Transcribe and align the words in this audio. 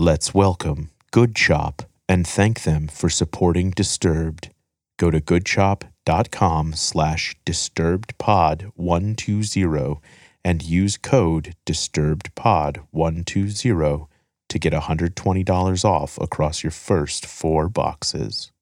Let's 0.00 0.32
welcome 0.32 0.92
Good 1.10 1.34
Chop 1.34 1.82
and 2.08 2.24
thank 2.24 2.62
them 2.62 2.86
for 2.86 3.10
supporting 3.10 3.72
Disturbed. 3.72 4.50
Go 4.96 5.10
to 5.10 5.20
goodchop.com 5.20 6.74
slash 6.74 7.34
disturbedpod120 7.44 10.00
and 10.44 10.62
use 10.62 10.96
code 10.98 11.56
disturbedpod120 11.66 14.06
to 14.48 14.58
get 14.60 14.72
$120 14.72 15.84
off 15.84 16.18
across 16.18 16.62
your 16.62 16.70
first 16.70 17.26
four 17.26 17.68
boxes. 17.68 18.52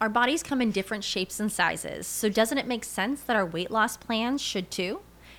Our 0.00 0.08
bodies 0.08 0.42
come 0.42 0.60
in 0.60 0.72
different 0.72 1.04
shapes 1.04 1.38
and 1.38 1.52
sizes, 1.52 2.08
so 2.08 2.28
doesn't 2.28 2.58
it 2.58 2.66
make 2.66 2.82
sense 2.82 3.20
that 3.20 3.36
our 3.36 3.46
weight 3.46 3.70
loss 3.70 3.96
plans 3.96 4.42
should 4.42 4.72
too? 4.72 4.98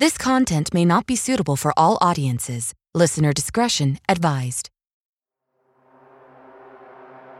This 0.00 0.16
content 0.16 0.72
may 0.72 0.86
not 0.86 1.04
be 1.04 1.14
suitable 1.14 1.56
for 1.56 1.74
all 1.76 1.98
audiences. 2.00 2.72
Listener 2.94 3.34
discretion 3.34 3.98
advised. 4.08 4.70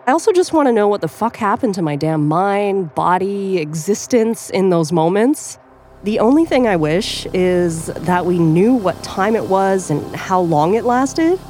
I 0.06 0.12
also 0.12 0.30
just 0.30 0.52
want 0.52 0.68
to 0.68 0.72
know 0.72 0.86
what 0.86 1.00
the 1.00 1.08
fuck 1.08 1.36
happened 1.36 1.74
to 1.76 1.80
my 1.80 1.96
damn 1.96 2.28
mind, 2.28 2.94
body, 2.94 3.56
existence 3.56 4.50
in 4.50 4.68
those 4.68 4.92
moments. 4.92 5.58
The 6.04 6.18
only 6.18 6.44
thing 6.44 6.68
I 6.68 6.76
wish 6.76 7.24
is 7.32 7.86
that 7.86 8.26
we 8.26 8.38
knew 8.38 8.74
what 8.74 9.02
time 9.02 9.36
it 9.36 9.46
was 9.46 9.90
and 9.90 10.14
how 10.14 10.42
long 10.42 10.74
it 10.74 10.84
lasted. 10.84 11.40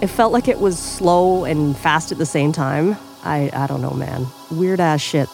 It 0.00 0.06
felt 0.06 0.32
like 0.32 0.48
it 0.48 0.58
was 0.58 0.78
slow 0.78 1.44
and 1.44 1.76
fast 1.76 2.12
at 2.12 2.16
the 2.16 2.24
same 2.24 2.52
time. 2.52 2.96
I, 3.24 3.50
I 3.52 3.66
don't 3.66 3.82
know, 3.82 3.92
man. 3.92 4.26
Weird 4.50 4.80
ass 4.80 5.02
shit. 5.02 5.28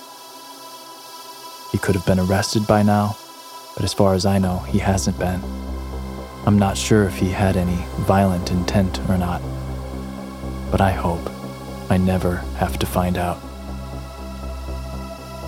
He 1.70 1.79
could 1.79 1.95
have 1.95 2.07
been 2.07 2.19
arrested 2.19 2.67
by 2.67 2.83
now, 2.83 3.17
but 3.75 3.84
as 3.84 3.95
far 3.95 4.15
as 4.15 4.27
I 4.27 4.39
know, 4.39 4.59
he 4.59 4.78
hasn't 4.78 5.19
been. 5.19 5.41
I'm 6.45 6.59
not 6.59 6.77
sure 6.77 7.05
if 7.05 7.17
he 7.17 7.31
had 7.31 7.56
any 7.56 7.84
violent 8.01 8.51
intent 8.51 8.98
or 9.09 9.17
not, 9.17 9.41
but 10.70 10.81
I 10.81 10.91
hope 10.91 11.31
I 11.91 11.97
never 11.97 12.37
have 12.56 12.79
to 12.79 12.87
find 12.87 13.17
out. 13.17 13.39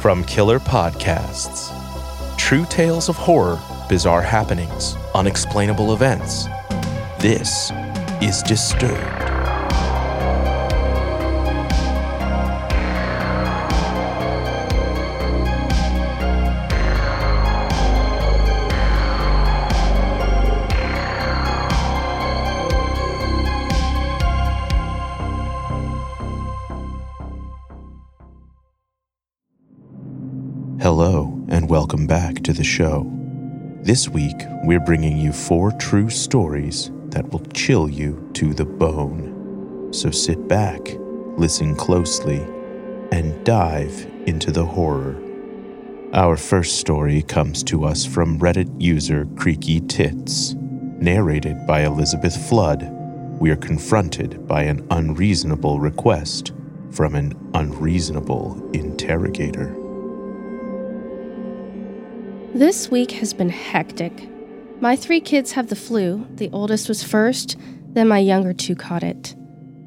From 0.00 0.24
Killer 0.24 0.58
Podcasts 0.58 1.72
True 2.36 2.66
tales 2.66 3.08
of 3.08 3.16
horror, 3.16 3.58
bizarre 3.88 4.20
happenings, 4.20 4.96
unexplainable 5.14 5.94
events. 5.94 6.44
This 7.18 7.72
is 8.20 8.42
Disturbed. 8.42 9.23
The 32.54 32.64
show. 32.64 33.10
This 33.82 34.08
week, 34.08 34.36
we're 34.62 34.80
bringing 34.80 35.18
you 35.18 35.32
four 35.32 35.72
true 35.72 36.08
stories 36.08 36.90
that 37.08 37.30
will 37.30 37.44
chill 37.52 37.88
you 37.88 38.30
to 38.34 38.54
the 38.54 38.64
bone. 38.64 39.92
So 39.92 40.10
sit 40.10 40.48
back, 40.48 40.80
listen 41.36 41.74
closely, 41.74 42.38
and 43.12 43.44
dive 43.44 44.10
into 44.26 44.50
the 44.50 44.64
horror. 44.64 45.20
Our 46.14 46.36
first 46.36 46.78
story 46.78 47.22
comes 47.22 47.62
to 47.64 47.84
us 47.84 48.04
from 48.06 48.38
Reddit 48.38 48.80
user 48.80 49.26
Creaky 49.36 49.80
Tits. 49.80 50.54
Narrated 50.54 51.66
by 51.66 51.82
Elizabeth 51.84 52.48
Flood, 52.48 52.88
we 53.40 53.50
are 53.50 53.56
confronted 53.56 54.46
by 54.46 54.62
an 54.62 54.86
unreasonable 54.90 55.80
request 55.80 56.52
from 56.90 57.16
an 57.16 57.34
unreasonable 57.54 58.70
interrogator. 58.72 59.83
This 62.54 62.88
week 62.88 63.10
has 63.10 63.34
been 63.34 63.48
hectic. 63.48 64.28
My 64.80 64.94
three 64.94 65.20
kids 65.20 65.50
have 65.52 65.66
the 65.66 65.74
flu. 65.74 66.24
The 66.36 66.50
oldest 66.52 66.88
was 66.88 67.02
first, 67.02 67.56
then 67.88 68.06
my 68.06 68.20
younger 68.20 68.52
two 68.52 68.76
caught 68.76 69.02
it. 69.02 69.34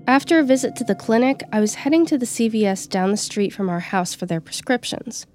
After 0.06 0.38
a 0.38 0.44
visit 0.44 0.76
to 0.76 0.84
the 0.84 0.94
clinic, 0.94 1.44
I 1.54 1.62
was 1.62 1.76
heading 1.76 2.06
to 2.08 2.18
the 2.18 2.26
CVS 2.26 2.90
down 2.90 3.12
the 3.12 3.16
street 3.16 3.54
from 3.54 3.70
our 3.70 3.80
house 3.80 4.14
for 4.14 4.26
their 4.26 4.42
prescriptions. 4.42 5.26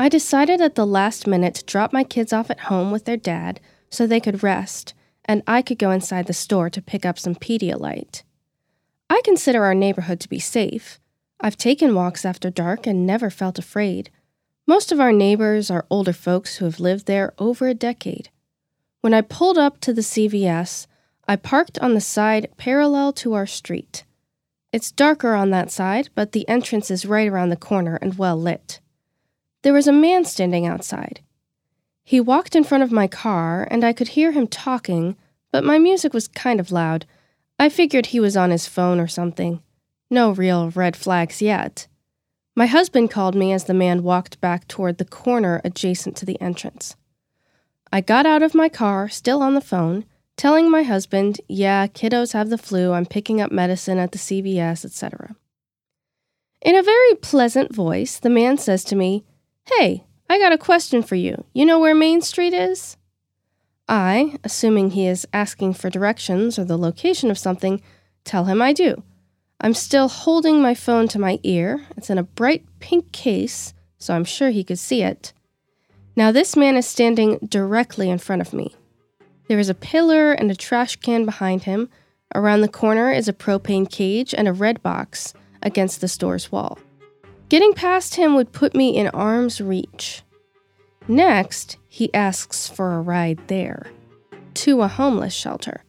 I 0.00 0.08
decided 0.08 0.60
at 0.60 0.74
the 0.74 0.84
last 0.84 1.28
minute 1.28 1.54
to 1.54 1.64
drop 1.64 1.92
my 1.92 2.02
kids 2.02 2.32
off 2.32 2.50
at 2.50 2.62
home 2.62 2.90
with 2.90 3.04
their 3.04 3.16
dad 3.16 3.60
so 3.88 4.04
they 4.04 4.18
could 4.18 4.42
rest, 4.42 4.94
and 5.26 5.44
I 5.46 5.62
could 5.62 5.78
go 5.78 5.92
inside 5.92 6.26
the 6.26 6.32
store 6.32 6.70
to 6.70 6.82
pick 6.82 7.06
up 7.06 7.20
some 7.20 7.36
Pedialyte. 7.36 8.24
I 9.08 9.20
consider 9.24 9.62
our 9.62 9.74
neighborhood 9.76 10.18
to 10.22 10.28
be 10.28 10.40
safe. 10.40 10.98
I've 11.40 11.56
taken 11.56 11.94
walks 11.94 12.24
after 12.24 12.50
dark 12.50 12.84
and 12.84 13.06
never 13.06 13.30
felt 13.30 13.60
afraid. 13.60 14.10
Most 14.68 14.92
of 14.92 15.00
our 15.00 15.14
neighbors 15.14 15.70
are 15.70 15.86
older 15.88 16.12
folks 16.12 16.56
who 16.56 16.66
have 16.66 16.78
lived 16.78 17.06
there 17.06 17.32
over 17.38 17.68
a 17.68 17.72
decade. 17.72 18.28
When 19.00 19.14
I 19.14 19.22
pulled 19.22 19.56
up 19.56 19.80
to 19.80 19.94
the 19.94 20.02
CVS, 20.02 20.86
I 21.26 21.36
parked 21.36 21.78
on 21.78 21.94
the 21.94 22.02
side 22.02 22.50
parallel 22.58 23.14
to 23.14 23.32
our 23.32 23.46
street. 23.46 24.04
It's 24.70 24.92
darker 24.92 25.32
on 25.32 25.48
that 25.52 25.70
side, 25.70 26.10
but 26.14 26.32
the 26.32 26.46
entrance 26.50 26.90
is 26.90 27.06
right 27.06 27.26
around 27.26 27.48
the 27.48 27.56
corner 27.56 27.98
and 28.02 28.18
well 28.18 28.36
lit. 28.38 28.80
There 29.62 29.72
was 29.72 29.86
a 29.86 30.02
man 30.06 30.26
standing 30.26 30.66
outside. 30.66 31.22
He 32.04 32.20
walked 32.20 32.54
in 32.54 32.62
front 32.62 32.84
of 32.84 32.92
my 32.92 33.06
car, 33.06 33.66
and 33.70 33.82
I 33.82 33.94
could 33.94 34.08
hear 34.08 34.32
him 34.32 34.46
talking, 34.46 35.16
but 35.50 35.64
my 35.64 35.78
music 35.78 36.12
was 36.12 36.28
kind 36.28 36.60
of 36.60 36.70
loud. 36.70 37.06
I 37.58 37.70
figured 37.70 38.06
he 38.06 38.20
was 38.20 38.36
on 38.36 38.50
his 38.50 38.68
phone 38.68 39.00
or 39.00 39.08
something. 39.08 39.62
No 40.10 40.30
real 40.30 40.68
red 40.68 40.94
flags 40.94 41.40
yet. 41.40 41.86
My 42.58 42.66
husband 42.66 43.12
called 43.12 43.36
me 43.36 43.52
as 43.52 43.66
the 43.66 43.72
man 43.72 44.02
walked 44.02 44.40
back 44.40 44.66
toward 44.66 44.98
the 44.98 45.04
corner 45.04 45.60
adjacent 45.62 46.16
to 46.16 46.26
the 46.26 46.40
entrance. 46.40 46.96
I 47.92 48.00
got 48.00 48.26
out 48.26 48.42
of 48.42 48.52
my 48.52 48.68
car, 48.68 49.08
still 49.08 49.42
on 49.42 49.54
the 49.54 49.60
phone, 49.60 50.04
telling 50.36 50.68
my 50.68 50.82
husband, 50.82 51.40
Yeah, 51.46 51.86
kiddos 51.86 52.32
have 52.32 52.50
the 52.50 52.58
flu, 52.58 52.94
I'm 52.94 53.06
picking 53.06 53.40
up 53.40 53.52
medicine 53.52 53.98
at 53.98 54.10
the 54.10 54.18
CVS, 54.18 54.84
etc. 54.84 55.36
In 56.60 56.74
a 56.74 56.82
very 56.82 57.14
pleasant 57.14 57.72
voice, 57.72 58.18
the 58.18 58.28
man 58.28 58.58
says 58.58 58.82
to 58.86 58.96
me, 58.96 59.22
Hey, 59.76 60.02
I 60.28 60.40
got 60.40 60.52
a 60.52 60.58
question 60.58 61.04
for 61.04 61.14
you. 61.14 61.44
You 61.52 61.64
know 61.64 61.78
where 61.78 61.94
Main 61.94 62.22
Street 62.22 62.54
is? 62.54 62.96
I, 63.88 64.36
assuming 64.42 64.90
he 64.90 65.06
is 65.06 65.28
asking 65.32 65.74
for 65.74 65.90
directions 65.90 66.58
or 66.58 66.64
the 66.64 66.76
location 66.76 67.30
of 67.30 67.38
something, 67.38 67.80
tell 68.24 68.46
him 68.46 68.60
I 68.60 68.72
do. 68.72 69.04
I'm 69.60 69.74
still 69.74 70.08
holding 70.08 70.62
my 70.62 70.74
phone 70.74 71.08
to 71.08 71.18
my 71.18 71.40
ear. 71.42 71.84
It's 71.96 72.10
in 72.10 72.18
a 72.18 72.22
bright 72.22 72.64
pink 72.78 73.10
case, 73.10 73.74
so 73.98 74.14
I'm 74.14 74.24
sure 74.24 74.50
he 74.50 74.62
could 74.62 74.78
see 74.78 75.02
it. 75.02 75.32
Now, 76.14 76.30
this 76.30 76.56
man 76.56 76.76
is 76.76 76.86
standing 76.86 77.38
directly 77.38 78.08
in 78.08 78.18
front 78.18 78.40
of 78.40 78.52
me. 78.52 78.76
There 79.48 79.58
is 79.58 79.68
a 79.68 79.74
pillar 79.74 80.32
and 80.32 80.50
a 80.50 80.54
trash 80.54 80.96
can 80.96 81.24
behind 81.24 81.64
him. 81.64 81.88
Around 82.34 82.60
the 82.60 82.68
corner 82.68 83.10
is 83.10 83.28
a 83.28 83.32
propane 83.32 83.90
cage 83.90 84.32
and 84.32 84.46
a 84.46 84.52
red 84.52 84.82
box 84.82 85.34
against 85.62 86.00
the 86.00 86.08
store's 86.08 86.52
wall. 86.52 86.78
Getting 87.48 87.72
past 87.72 88.14
him 88.14 88.36
would 88.36 88.52
put 88.52 88.74
me 88.74 88.96
in 88.96 89.08
arm's 89.08 89.60
reach. 89.60 90.22
Next, 91.08 91.78
he 91.88 92.12
asks 92.14 92.68
for 92.68 92.92
a 92.92 93.00
ride 93.00 93.48
there 93.48 93.86
to 94.54 94.82
a 94.82 94.88
homeless 94.88 95.34
shelter. 95.34 95.82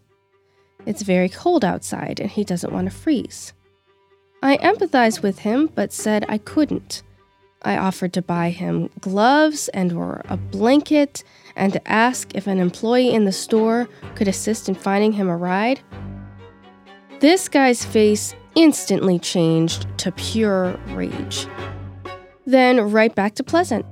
It's 0.86 1.02
very 1.02 1.30
cold 1.30 1.66
outside 1.66 2.20
and 2.20 2.32
he 2.32 2.44
doesn't 2.44 2.74
want 2.74 2.90
to 2.90 2.96
freeze. 2.96 3.54
I 4.42 4.58
empathized 4.58 5.22
with 5.22 5.40
him 5.40 5.70
but 5.76 5.92
said 5.92 6.26
I 6.30 6.38
couldn't. 6.38 7.04
I 7.62 7.78
offered 7.78 8.14
to 8.14 8.22
buy 8.22 8.52
him 8.52 8.90
gloves 9.02 9.68
and 9.70 9.92
or 9.92 10.22
a 10.30 10.38
blanket 10.38 11.24
and 11.58 11.74
to 11.74 11.92
ask 11.92 12.34
if 12.36 12.48
an 12.48 12.58
employee 12.58 13.14
in 13.14 13.26
the 13.26 13.34
store 13.34 13.90
could 14.16 14.30
assist 14.30 14.70
in 14.70 14.76
finding 14.76 15.12
him 15.12 15.28
a 15.28 15.36
ride. 15.36 15.82
This 17.20 17.50
guy's 17.50 17.84
face 17.84 18.34
instantly 18.56 19.20
changed 19.20 19.86
to 19.98 20.12
pure 20.14 20.80
rage. 20.92 21.48
Then 22.46 22.92
right 22.92 23.14
back 23.14 23.36
to 23.36 23.44
pleasant. 23.44 23.86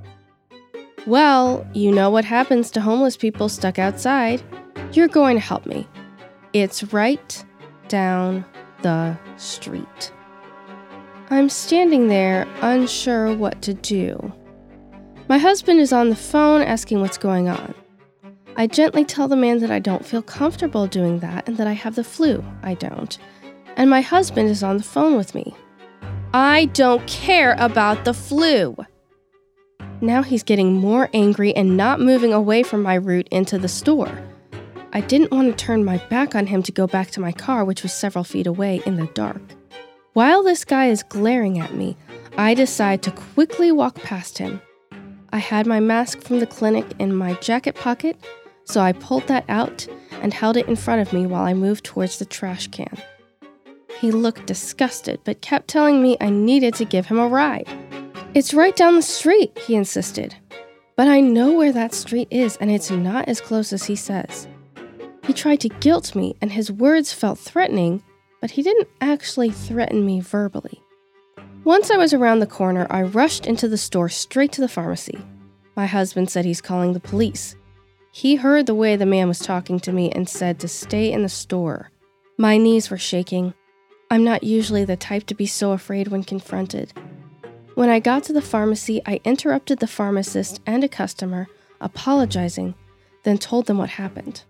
Well, 1.06 1.66
you 1.74 1.92
know 1.92 2.08
what 2.08 2.24
happens 2.24 2.70
to 2.70 2.80
homeless 2.80 3.16
people 3.16 3.50
stuck 3.50 3.78
outside. 3.78 4.42
You're 4.92 5.08
going 5.08 5.36
to 5.36 5.40
help 5.40 5.66
me. 5.66 5.86
It's 6.54 6.92
right 6.92 7.44
down 7.88 8.46
the 8.82 9.18
street. 9.36 10.12
I'm 11.30 11.50
standing 11.50 12.08
there, 12.08 12.46
unsure 12.62 13.36
what 13.36 13.60
to 13.60 13.74
do. 13.74 14.32
My 15.28 15.36
husband 15.36 15.78
is 15.78 15.92
on 15.92 16.08
the 16.08 16.16
phone 16.16 16.62
asking 16.62 17.02
what's 17.02 17.18
going 17.18 17.50
on. 17.50 17.74
I 18.56 18.66
gently 18.66 19.04
tell 19.04 19.28
the 19.28 19.36
man 19.36 19.58
that 19.58 19.70
I 19.70 19.78
don't 19.78 20.06
feel 20.06 20.22
comfortable 20.22 20.86
doing 20.86 21.18
that 21.18 21.46
and 21.46 21.58
that 21.58 21.66
I 21.66 21.74
have 21.74 21.96
the 21.96 22.02
flu. 22.02 22.42
I 22.62 22.74
don't. 22.74 23.18
And 23.76 23.90
my 23.90 24.00
husband 24.00 24.48
is 24.48 24.62
on 24.62 24.78
the 24.78 24.82
phone 24.82 25.16
with 25.18 25.34
me. 25.34 25.54
I 26.32 26.64
don't 26.72 27.06
care 27.06 27.56
about 27.58 28.06
the 28.06 28.14
flu. 28.14 28.74
Now 30.00 30.22
he's 30.22 30.42
getting 30.42 30.72
more 30.72 31.10
angry 31.12 31.54
and 31.54 31.76
not 31.76 32.00
moving 32.00 32.32
away 32.32 32.62
from 32.62 32.82
my 32.82 32.94
route 32.94 33.28
into 33.30 33.58
the 33.58 33.68
store. 33.68 34.18
I 34.94 35.02
didn't 35.02 35.30
want 35.30 35.50
to 35.50 35.64
turn 35.64 35.84
my 35.84 35.98
back 36.08 36.34
on 36.34 36.46
him 36.46 36.62
to 36.62 36.72
go 36.72 36.86
back 36.86 37.10
to 37.10 37.20
my 37.20 37.32
car, 37.32 37.66
which 37.66 37.82
was 37.82 37.92
several 37.92 38.24
feet 38.24 38.46
away 38.46 38.80
in 38.86 38.96
the 38.96 39.08
dark. 39.08 39.42
While 40.12 40.42
this 40.42 40.64
guy 40.64 40.86
is 40.86 41.02
glaring 41.02 41.58
at 41.58 41.74
me, 41.74 41.96
I 42.36 42.54
decide 42.54 43.02
to 43.02 43.10
quickly 43.10 43.70
walk 43.70 43.96
past 43.96 44.38
him. 44.38 44.60
I 45.32 45.38
had 45.38 45.66
my 45.66 45.80
mask 45.80 46.22
from 46.22 46.40
the 46.40 46.46
clinic 46.46 46.86
in 46.98 47.14
my 47.14 47.34
jacket 47.34 47.74
pocket, 47.74 48.16
so 48.64 48.80
I 48.80 48.92
pulled 48.92 49.26
that 49.28 49.44
out 49.48 49.86
and 50.22 50.32
held 50.32 50.56
it 50.56 50.68
in 50.68 50.76
front 50.76 51.02
of 51.02 51.12
me 51.12 51.26
while 51.26 51.44
I 51.44 51.54
moved 51.54 51.84
towards 51.84 52.18
the 52.18 52.24
trash 52.24 52.68
can. 52.68 52.96
He 54.00 54.10
looked 54.10 54.46
disgusted, 54.46 55.20
but 55.24 55.40
kept 55.42 55.68
telling 55.68 56.02
me 56.02 56.16
I 56.20 56.30
needed 56.30 56.74
to 56.74 56.84
give 56.84 57.06
him 57.06 57.18
a 57.18 57.28
ride. 57.28 57.68
It's 58.34 58.54
right 58.54 58.76
down 58.76 58.94
the 58.94 59.02
street, 59.02 59.58
he 59.58 59.74
insisted. 59.74 60.34
But 60.96 61.08
I 61.08 61.20
know 61.20 61.52
where 61.52 61.72
that 61.72 61.94
street 61.94 62.28
is, 62.30 62.56
and 62.56 62.70
it's 62.70 62.90
not 62.90 63.28
as 63.28 63.40
close 63.40 63.72
as 63.72 63.84
he 63.84 63.96
says. 63.96 64.48
He 65.24 65.32
tried 65.32 65.60
to 65.60 65.68
guilt 65.68 66.14
me, 66.14 66.36
and 66.40 66.52
his 66.52 66.72
words 66.72 67.12
felt 67.12 67.38
threatening, 67.38 68.02
but 68.40 68.52
he 68.52 68.62
didn't 68.62 68.88
actually 69.00 69.50
threaten 69.50 70.04
me 70.04 70.20
verbally. 70.20 70.82
Once 71.64 71.90
I 71.90 71.96
was 71.96 72.14
around 72.14 72.38
the 72.38 72.46
corner, 72.46 72.86
I 72.88 73.02
rushed 73.02 73.46
into 73.46 73.68
the 73.68 73.76
store 73.76 74.08
straight 74.08 74.52
to 74.52 74.60
the 74.60 74.68
pharmacy. 74.68 75.18
My 75.76 75.86
husband 75.86 76.30
said 76.30 76.44
he's 76.44 76.60
calling 76.60 76.92
the 76.92 77.00
police. 77.00 77.56
He 78.10 78.36
heard 78.36 78.66
the 78.66 78.74
way 78.74 78.96
the 78.96 79.06
man 79.06 79.28
was 79.28 79.38
talking 79.38 79.78
to 79.80 79.92
me 79.92 80.10
and 80.10 80.28
said 80.28 80.58
to 80.60 80.68
stay 80.68 81.12
in 81.12 81.22
the 81.22 81.28
store. 81.28 81.90
My 82.36 82.56
knees 82.56 82.90
were 82.90 82.98
shaking. 82.98 83.54
I'm 84.10 84.24
not 84.24 84.44
usually 84.44 84.84
the 84.84 84.96
type 84.96 85.26
to 85.26 85.34
be 85.34 85.46
so 85.46 85.72
afraid 85.72 86.08
when 86.08 86.24
confronted. 86.24 86.92
When 87.74 87.90
I 87.90 88.00
got 88.00 88.24
to 88.24 88.32
the 88.32 88.42
pharmacy, 88.42 89.02
I 89.06 89.20
interrupted 89.24 89.78
the 89.78 89.86
pharmacist 89.86 90.60
and 90.66 90.82
a 90.82 90.88
customer, 90.88 91.46
apologizing, 91.80 92.74
then 93.24 93.38
told 93.38 93.66
them 93.66 93.78
what 93.78 93.90
happened. 93.90 94.42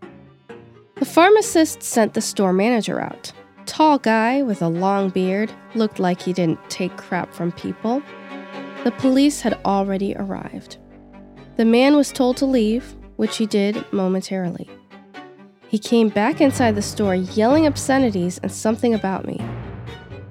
The 0.97 1.05
pharmacist 1.05 1.83
sent 1.83 2.15
the 2.15 2.21
store 2.21 2.53
manager 2.53 3.01
out 3.01 3.33
tall 3.69 3.99
guy 3.99 4.43
with 4.43 4.63
a 4.63 4.69
long 4.69 5.11
beard, 5.11 5.53
looked 5.75 6.01
like 6.01 6.23
he 6.23 6.33
didn't 6.33 6.59
take 6.71 6.97
crap 6.97 7.33
from 7.33 7.53
people. 7.53 8.03
The 8.83 8.91
police 8.93 9.43
had 9.43 9.61
already 9.65 10.17
arrived. 10.17 10.79
The 11.57 11.65
man 11.65 11.95
was 11.95 12.11
told 12.11 12.39
to 12.39 12.47
leave, 12.47 12.97
which 13.17 13.37
he 13.37 13.47
did 13.47 13.85
momentarily. 13.93 14.69
He 15.69 15.79
came 15.79 16.09
back 16.09 16.41
inside 16.41 16.75
the 16.75 16.83
store 16.83 17.15
yelling 17.15 17.67
obscenities 17.67 18.39
and 18.39 18.51
something 18.51 18.95
about 18.95 19.27
me. 19.27 19.39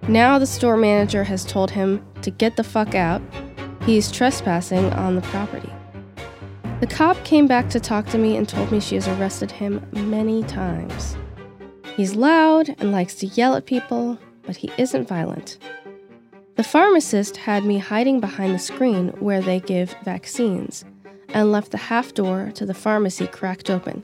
Now 0.07 0.39
the 0.39 0.47
store 0.47 0.77
manager 0.77 1.23
has 1.23 1.45
told 1.45 1.69
him 1.69 2.03
to 2.23 2.31
get 2.31 2.55
the 2.55 2.63
fuck 2.63 2.95
out. 2.95 3.21
He 3.83 3.97
is 3.97 4.11
trespassing 4.11 4.91
on 4.93 5.15
the 5.15 5.21
property. 5.21 5.71
The 6.79 6.87
cop 6.87 7.23
came 7.23 7.45
back 7.45 7.69
to 7.69 7.79
talk 7.79 8.07
to 8.07 8.17
me 8.17 8.35
and 8.35 8.49
told 8.49 8.71
me 8.71 8.79
she 8.79 8.95
has 8.95 9.07
arrested 9.07 9.51
him 9.51 9.85
many 9.91 10.43
times. 10.43 11.17
He's 11.97 12.15
loud 12.15 12.75
and 12.77 12.91
likes 12.91 13.15
to 13.15 13.25
yell 13.25 13.55
at 13.55 13.65
people, 13.65 14.19
but 14.43 14.55
he 14.55 14.69
isn't 14.77 15.07
violent. 15.07 15.57
The 16.55 16.63
pharmacist 16.63 17.37
had 17.37 17.65
me 17.65 17.79
hiding 17.79 18.19
behind 18.19 18.53
the 18.53 18.59
screen 18.59 19.07
where 19.19 19.41
they 19.41 19.59
give 19.59 19.95
vaccines 20.03 20.85
and 21.29 21.51
left 21.51 21.71
the 21.71 21.77
half 21.77 22.13
door 22.13 22.51
to 22.53 22.67
the 22.67 22.75
pharmacy 22.75 23.25
cracked 23.25 23.71
open 23.71 24.03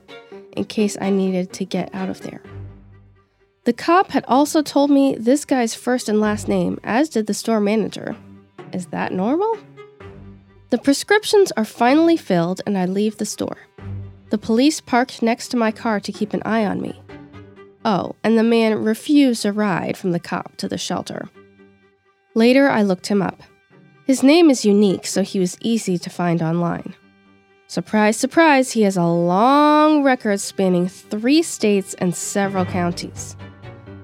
in 0.54 0.66
case 0.66 0.98
I 1.00 1.12
needed 1.12 1.54
to 1.54 1.66
get 1.66 1.94
out 1.94 2.10
of 2.10 2.22
there. 2.22 2.42
The 3.66 3.74
cop 3.74 4.10
had 4.10 4.26
also 4.28 4.64
told 4.64 4.90
me 4.90 5.16
this 5.16 5.46
guy's 5.46 5.76
first 5.76 6.10
and 6.10 6.20
last 6.20 6.48
name, 6.48 6.80
as 6.84 7.10
did 7.10 7.28
the 7.28 7.36
store 7.36 7.60
manager. 7.60 8.16
Is 8.72 8.88
that 8.88 9.14
normal? 9.14 9.56
The 10.72 10.80
prescriptions 10.80 11.52
are 11.52 11.64
finally 11.64 12.18
filled 12.18 12.60
and 12.66 12.76
I 12.76 12.86
leave 12.86 13.20
the 13.20 13.26
store. 13.26 13.68
The 14.32 14.40
police 14.40 14.82
parked 14.82 15.22
next 15.22 15.50
to 15.50 15.58
my 15.58 15.72
car 15.72 16.00
to 16.00 16.12
keep 16.12 16.34
an 16.34 16.42
eye 16.44 16.66
on 16.66 16.82
me. 16.82 17.00
Oh, 17.86 18.16
and 18.24 18.38
the 18.38 18.44
man 18.44 18.84
refused 18.84 19.46
a 19.46 19.52
ride 19.52 19.98
from 19.98 20.12
the 20.12 20.20
cop 20.20 20.56
to 20.58 20.68
the 20.68 20.78
shelter. 20.78 21.28
Later, 22.34 22.70
I 22.70 22.82
looked 22.82 23.08
him 23.08 23.22
up. 23.22 23.44
His 24.06 24.24
name 24.24 24.50
is 24.50 24.66
unique, 24.66 25.06
so 25.06 25.22
he 25.22 25.40
was 25.40 25.58
easy 25.62 25.98
to 25.98 26.10
find 26.10 26.42
online. 26.42 26.96
Surprise, 27.68 28.18
surprise, 28.18 28.72
he 28.72 28.84
has 28.84 28.98
a 28.98 29.06
long 29.06 30.04
record 30.04 30.40
spanning 30.40 30.88
three 30.88 31.42
states 31.42 31.94
and 31.96 32.16
several 32.16 32.66
counties. 32.66 33.36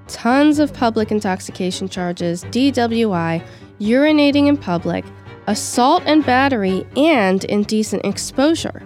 Tons 0.08 0.58
of 0.60 0.74
public 0.74 1.12
intoxication 1.12 1.88
charges, 1.88 2.44
DWI, 2.46 3.44
urinating 3.80 4.48
in 4.48 4.58
public, 4.58 5.06
assault 5.48 6.02
and 6.06 6.26
battery, 6.26 6.86
and 6.96 7.44
indecent 7.46 8.06
exposure. 8.06 8.82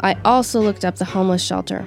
I 0.00 0.14
also 0.24 0.60
looked 0.60 0.84
up 0.84 0.96
the 0.96 1.04
homeless 1.04 1.42
shelter. 1.42 1.86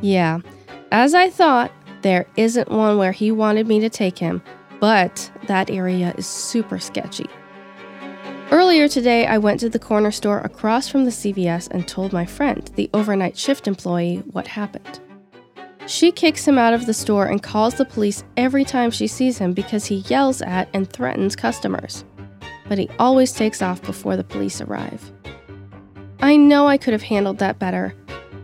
Yeah, 0.00 0.40
as 0.90 1.14
I 1.14 1.30
thought, 1.30 1.72
there 2.02 2.26
isn't 2.36 2.70
one 2.70 2.98
where 2.98 3.12
he 3.12 3.30
wanted 3.30 3.66
me 3.66 3.80
to 3.80 3.90
take 3.90 4.18
him, 4.18 4.42
but 4.80 5.30
that 5.46 5.70
area 5.70 6.14
is 6.16 6.26
super 6.26 6.78
sketchy. 6.78 7.26
Earlier 8.50 8.88
today, 8.88 9.26
I 9.26 9.36
went 9.36 9.60
to 9.60 9.68
the 9.68 9.78
corner 9.78 10.10
store 10.10 10.40
across 10.40 10.88
from 10.88 11.04
the 11.04 11.10
CVS 11.10 11.68
and 11.70 11.86
told 11.86 12.12
my 12.12 12.24
friend, 12.24 12.70
the 12.76 12.88
overnight 12.94 13.36
shift 13.36 13.68
employee, 13.68 14.22
what 14.30 14.46
happened. 14.46 15.00
She 15.86 16.12
kicks 16.12 16.46
him 16.46 16.58
out 16.58 16.72
of 16.72 16.86
the 16.86 16.94
store 16.94 17.26
and 17.26 17.42
calls 17.42 17.74
the 17.74 17.84
police 17.84 18.24
every 18.36 18.64
time 18.64 18.90
she 18.90 19.06
sees 19.06 19.38
him 19.38 19.52
because 19.52 19.86
he 19.86 19.96
yells 20.08 20.40
at 20.42 20.68
and 20.72 20.90
threatens 20.90 21.36
customers. 21.36 22.04
But 22.68 22.78
he 22.78 22.88
always 22.98 23.32
takes 23.32 23.60
off 23.62 23.82
before 23.82 24.16
the 24.16 24.24
police 24.24 24.60
arrive. 24.60 25.12
I 26.20 26.36
know 26.36 26.66
I 26.66 26.78
could 26.78 26.92
have 26.92 27.02
handled 27.02 27.38
that 27.38 27.58
better, 27.58 27.94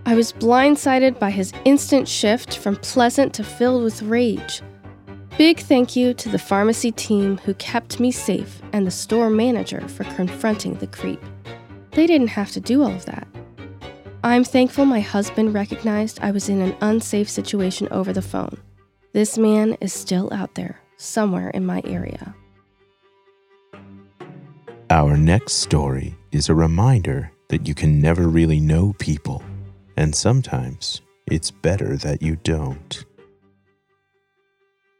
I 0.06 0.14
was 0.14 0.34
blindsided 0.34 1.18
by 1.18 1.30
his 1.30 1.54
instant 1.64 2.06
shift 2.06 2.58
from 2.58 2.76
pleasant 2.76 3.32
to 3.34 3.44
filled 3.44 3.84
with 3.84 4.02
rage. 4.02 4.60
Big 5.38 5.60
thank 5.60 5.96
you 5.96 6.12
to 6.14 6.28
the 6.28 6.38
pharmacy 6.38 6.92
team 6.92 7.38
who 7.38 7.54
kept 7.54 8.00
me 8.00 8.10
safe 8.10 8.60
and 8.74 8.86
the 8.86 8.90
store 8.90 9.30
manager 9.30 9.80
for 9.88 10.04
confronting 10.04 10.74
the 10.74 10.86
creep. 10.86 11.22
They 11.92 12.06
didn't 12.06 12.28
have 12.28 12.50
to 12.52 12.60
do 12.60 12.82
all 12.82 12.92
of 12.92 13.06
that. 13.06 13.26
I'm 14.22 14.44
thankful 14.44 14.84
my 14.84 15.00
husband 15.00 15.54
recognized 15.54 16.18
I 16.20 16.32
was 16.32 16.50
in 16.50 16.60
an 16.60 16.76
unsafe 16.82 17.30
situation 17.30 17.88
over 17.90 18.12
the 18.12 18.22
phone. 18.22 18.58
This 19.14 19.38
man 19.38 19.74
is 19.80 19.94
still 19.94 20.28
out 20.34 20.54
there, 20.54 20.80
somewhere 20.98 21.48
in 21.50 21.64
my 21.64 21.80
area. 21.86 22.34
Our 24.90 25.16
next 25.16 25.54
story 25.54 26.14
is 26.30 26.50
a 26.50 26.54
reminder 26.54 27.32
that 27.48 27.66
you 27.66 27.74
can 27.74 28.02
never 28.02 28.28
really 28.28 28.60
know 28.60 28.94
people 28.98 29.42
and 29.96 30.14
sometimes 30.14 31.00
it's 31.26 31.50
better 31.50 31.96
that 31.98 32.22
you 32.22 32.36
don't. 32.36 33.04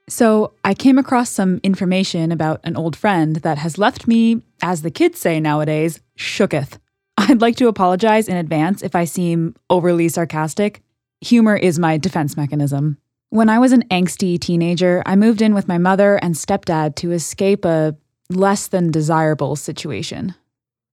So, 0.09 0.53
I 0.65 0.75
came 0.75 0.99
across 0.99 1.31
some 1.31 1.61
information 1.63 2.31
about 2.31 2.61
an 2.63 2.77
old 2.77 2.95
friend 2.95 3.37
that 3.37 3.57
has 3.59 3.79
left 3.79 4.07
me, 4.07 4.43
as 4.63 4.83
the 4.83 4.91
kids 4.91 5.19
say 5.19 5.41
nowadays, 5.41 6.01
shooketh. 6.19 6.79
I'd 7.17 7.41
like 7.41 7.57
to 7.57 7.69
apologize 7.69 8.29
in 8.29 8.37
advance 8.37 8.83
if 8.83 8.95
I 8.95 9.05
seem 9.05 9.55
overly 9.71 10.09
sarcastic. 10.11 10.83
Humor 11.23 11.57
is 11.57 11.79
my 11.79 11.97
defense 11.97 12.37
mechanism. 12.37 12.99
When 13.31 13.49
I 13.49 13.59
was 13.59 13.73
an 13.73 13.85
angsty 13.91 14.39
teenager, 14.39 15.03
I 15.07 15.17
moved 15.17 15.43
in 15.43 15.55
with 15.55 15.69
my 15.69 15.79
mother 15.79 16.17
and 16.23 16.35
stepdad 16.35 16.95
to 16.97 17.13
escape 17.13 17.65
a 17.65 17.97
less 18.31 18.69
than 18.69 18.91
desirable 18.91 19.57
situation. 19.57 20.35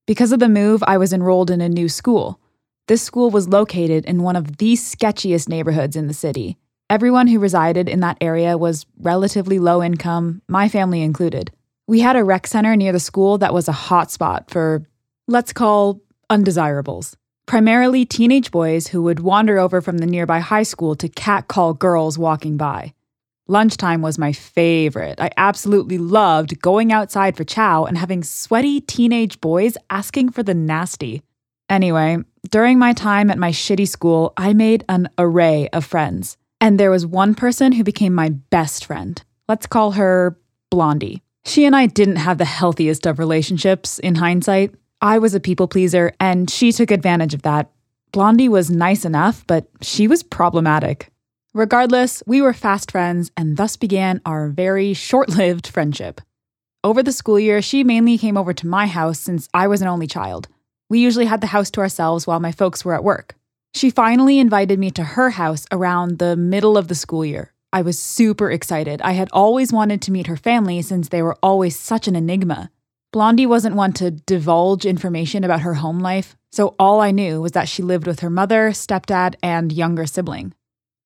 Because 0.07 0.31
of 0.31 0.39
the 0.39 0.49
move, 0.49 0.83
I 0.87 0.97
was 0.97 1.13
enrolled 1.13 1.51
in 1.51 1.61
a 1.61 1.69
new 1.69 1.87
school. 1.87 2.40
This 2.87 3.01
school 3.01 3.29
was 3.29 3.47
located 3.47 4.05
in 4.05 4.23
one 4.23 4.35
of 4.35 4.57
the 4.57 4.73
sketchiest 4.73 5.47
neighborhoods 5.47 5.95
in 5.95 6.07
the 6.07 6.13
city, 6.13 6.57
Everyone 6.91 7.27
who 7.27 7.39
resided 7.39 7.87
in 7.87 8.01
that 8.01 8.17
area 8.19 8.57
was 8.57 8.85
relatively 8.99 9.59
low 9.59 9.81
income, 9.81 10.41
my 10.49 10.67
family 10.67 11.01
included. 11.01 11.49
We 11.87 12.01
had 12.01 12.17
a 12.17 12.23
rec 12.25 12.45
center 12.45 12.75
near 12.75 12.91
the 12.91 12.99
school 12.99 13.37
that 13.37 13.53
was 13.53 13.69
a 13.69 13.71
hotspot 13.71 14.49
for, 14.49 14.83
let's 15.25 15.53
call, 15.53 16.01
undesirables. 16.29 17.15
Primarily 17.45 18.03
teenage 18.03 18.51
boys 18.51 18.87
who 18.87 19.01
would 19.03 19.21
wander 19.21 19.57
over 19.57 19.79
from 19.79 19.99
the 19.99 20.05
nearby 20.05 20.39
high 20.39 20.63
school 20.63 20.97
to 20.97 21.07
catcall 21.07 21.73
girls 21.73 22.17
walking 22.17 22.57
by. 22.57 22.93
Lunchtime 23.47 24.01
was 24.01 24.17
my 24.17 24.33
favorite. 24.33 25.21
I 25.21 25.29
absolutely 25.37 25.97
loved 25.97 26.61
going 26.61 26.91
outside 26.91 27.37
for 27.37 27.45
chow 27.45 27.85
and 27.85 27.97
having 27.97 28.21
sweaty 28.21 28.81
teenage 28.81 29.39
boys 29.39 29.77
asking 29.89 30.31
for 30.31 30.43
the 30.43 30.53
nasty. 30.53 31.21
Anyway, 31.69 32.17
during 32.49 32.79
my 32.79 32.93
time 32.93 33.29
at 33.29 33.37
my 33.37 33.51
shitty 33.51 33.87
school, 33.87 34.33
I 34.35 34.53
made 34.53 34.83
an 34.89 35.09
array 35.17 35.69
of 35.73 35.85
friends. 35.85 36.37
And 36.59 36.79
there 36.79 36.91
was 36.91 37.05
one 37.05 37.35
person 37.35 37.71
who 37.71 37.83
became 37.83 38.13
my 38.13 38.29
best 38.29 38.85
friend. 38.85 39.21
Let's 39.47 39.67
call 39.67 39.91
her 39.91 40.37
Blondie. 40.69 41.21
She 41.45 41.65
and 41.65 41.75
I 41.75 41.87
didn't 41.87 42.17
have 42.17 42.37
the 42.37 42.45
healthiest 42.45 43.05
of 43.05 43.19
relationships 43.19 43.99
in 43.99 44.15
hindsight. 44.15 44.75
I 45.01 45.17
was 45.17 45.33
a 45.33 45.39
people 45.39 45.67
pleaser, 45.67 46.13
and 46.19 46.49
she 46.49 46.71
took 46.71 46.91
advantage 46.91 47.33
of 47.33 47.41
that. 47.41 47.71
Blondie 48.11 48.49
was 48.49 48.69
nice 48.69 49.05
enough, 49.05 49.45
but 49.47 49.67
she 49.81 50.07
was 50.07 50.21
problematic. 50.21 51.11
Regardless, 51.53 52.21
we 52.27 52.41
were 52.41 52.53
fast 52.53 52.91
friends, 52.91 53.31
and 53.35 53.57
thus 53.57 53.75
began 53.75 54.21
our 54.25 54.49
very 54.49 54.93
short 54.93 55.29
lived 55.29 55.67
friendship. 55.67 56.21
Over 56.83 57.01
the 57.01 57.11
school 57.11 57.39
year, 57.39 57.61
she 57.61 57.83
mainly 57.83 58.17
came 58.17 58.37
over 58.37 58.53
to 58.53 58.67
my 58.67 58.87
house 58.87 59.19
since 59.19 59.47
I 59.53 59.67
was 59.67 59.81
an 59.81 59.87
only 59.87 60.07
child. 60.07 60.47
We 60.91 60.99
usually 60.99 61.23
had 61.23 61.39
the 61.39 61.47
house 61.47 61.71
to 61.71 61.79
ourselves 61.79 62.27
while 62.27 62.41
my 62.41 62.51
folks 62.51 62.83
were 62.83 62.93
at 62.93 63.03
work. 63.05 63.35
She 63.73 63.89
finally 63.89 64.39
invited 64.39 64.77
me 64.77 64.91
to 64.91 65.05
her 65.05 65.29
house 65.29 65.65
around 65.71 66.19
the 66.19 66.35
middle 66.35 66.77
of 66.77 66.89
the 66.89 66.95
school 66.95 67.23
year. 67.23 67.53
I 67.71 67.81
was 67.81 67.97
super 67.97 68.51
excited. 68.51 69.01
I 69.01 69.13
had 69.13 69.29
always 69.31 69.71
wanted 69.71 70.01
to 70.01 70.11
meet 70.11 70.27
her 70.27 70.35
family 70.35 70.81
since 70.81 71.07
they 71.07 71.21
were 71.21 71.37
always 71.41 71.79
such 71.79 72.09
an 72.09 72.17
enigma. 72.17 72.71
Blondie 73.13 73.45
wasn't 73.45 73.77
one 73.77 73.93
to 73.93 74.11
divulge 74.11 74.85
information 74.85 75.45
about 75.45 75.61
her 75.61 75.75
home 75.75 76.01
life, 76.01 76.35
so 76.51 76.75
all 76.77 76.99
I 76.99 77.11
knew 77.11 77.39
was 77.39 77.53
that 77.53 77.69
she 77.69 77.83
lived 77.83 78.05
with 78.05 78.19
her 78.19 78.29
mother, 78.29 78.71
stepdad, 78.71 79.35
and 79.41 79.71
younger 79.71 80.05
sibling. 80.05 80.53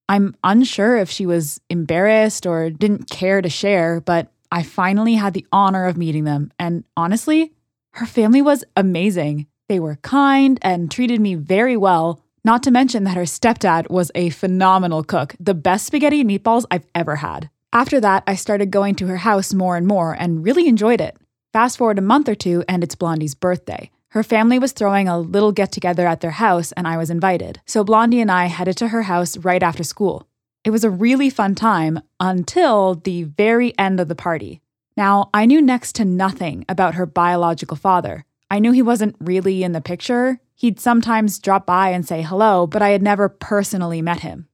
I'm 0.08 0.34
unsure 0.42 0.96
if 0.96 1.10
she 1.10 1.26
was 1.26 1.60
embarrassed 1.70 2.44
or 2.44 2.70
didn't 2.70 3.08
care 3.08 3.40
to 3.40 3.48
share, 3.48 4.00
but 4.00 4.32
I 4.50 4.64
finally 4.64 5.14
had 5.14 5.32
the 5.32 5.46
honor 5.52 5.86
of 5.86 5.96
meeting 5.96 6.24
them, 6.24 6.50
and 6.58 6.82
honestly, 6.96 7.52
her 7.92 8.06
family 8.06 8.42
was 8.42 8.64
amazing. 8.74 9.46
They 9.68 9.80
were 9.80 9.96
kind 9.96 10.58
and 10.62 10.90
treated 10.90 11.20
me 11.20 11.34
very 11.34 11.76
well, 11.76 12.20
not 12.44 12.62
to 12.62 12.70
mention 12.70 13.04
that 13.04 13.16
her 13.16 13.24
stepdad 13.24 13.90
was 13.90 14.12
a 14.14 14.30
phenomenal 14.30 15.02
cook, 15.02 15.34
the 15.40 15.54
best 15.54 15.86
spaghetti 15.86 16.20
and 16.20 16.30
meatballs 16.30 16.64
I've 16.70 16.86
ever 16.94 17.16
had. 17.16 17.50
After 17.72 18.00
that, 18.00 18.22
I 18.26 18.36
started 18.36 18.70
going 18.70 18.94
to 18.96 19.08
her 19.08 19.16
house 19.18 19.52
more 19.52 19.76
and 19.76 19.86
more 19.86 20.16
and 20.18 20.44
really 20.44 20.68
enjoyed 20.68 21.00
it. 21.00 21.16
Fast 21.52 21.78
forward 21.78 21.98
a 21.98 22.02
month 22.02 22.28
or 22.28 22.34
two, 22.34 22.62
and 22.68 22.84
it's 22.84 22.94
Blondie's 22.94 23.34
birthday. 23.34 23.90
Her 24.10 24.22
family 24.22 24.58
was 24.58 24.72
throwing 24.72 25.08
a 25.08 25.18
little 25.18 25.52
get 25.52 25.72
together 25.72 26.06
at 26.06 26.20
their 26.20 26.30
house, 26.30 26.70
and 26.72 26.86
I 26.86 26.96
was 26.96 27.10
invited. 27.10 27.60
So 27.66 27.82
Blondie 27.82 28.20
and 28.20 28.30
I 28.30 28.46
headed 28.46 28.76
to 28.78 28.88
her 28.88 29.02
house 29.02 29.36
right 29.36 29.62
after 29.62 29.82
school. 29.82 30.26
It 30.64 30.70
was 30.70 30.84
a 30.84 30.90
really 30.90 31.28
fun 31.28 31.54
time 31.54 32.00
until 32.20 32.94
the 32.94 33.24
very 33.24 33.76
end 33.78 34.00
of 34.00 34.08
the 34.08 34.14
party. 34.14 34.60
Now, 34.96 35.28
I 35.34 35.44
knew 35.44 35.60
next 35.60 35.94
to 35.96 36.04
nothing 36.04 36.64
about 36.68 36.94
her 36.94 37.04
biological 37.04 37.76
father. 37.76 38.24
I 38.50 38.58
knew 38.58 38.72
he 38.72 38.82
wasn't 38.82 39.16
really 39.20 39.62
in 39.62 39.72
the 39.72 39.80
picture, 39.80 40.40
He'd 40.58 40.80
sometimes 40.80 41.38
drop 41.38 41.66
by 41.66 41.90
and 41.90 42.08
say 42.08 42.22
hello, 42.22 42.66
but 42.66 42.80
I 42.80 42.88
had 42.88 43.02
never 43.02 43.28
personally 43.28 44.00
met 44.00 44.20
him. 44.20 44.48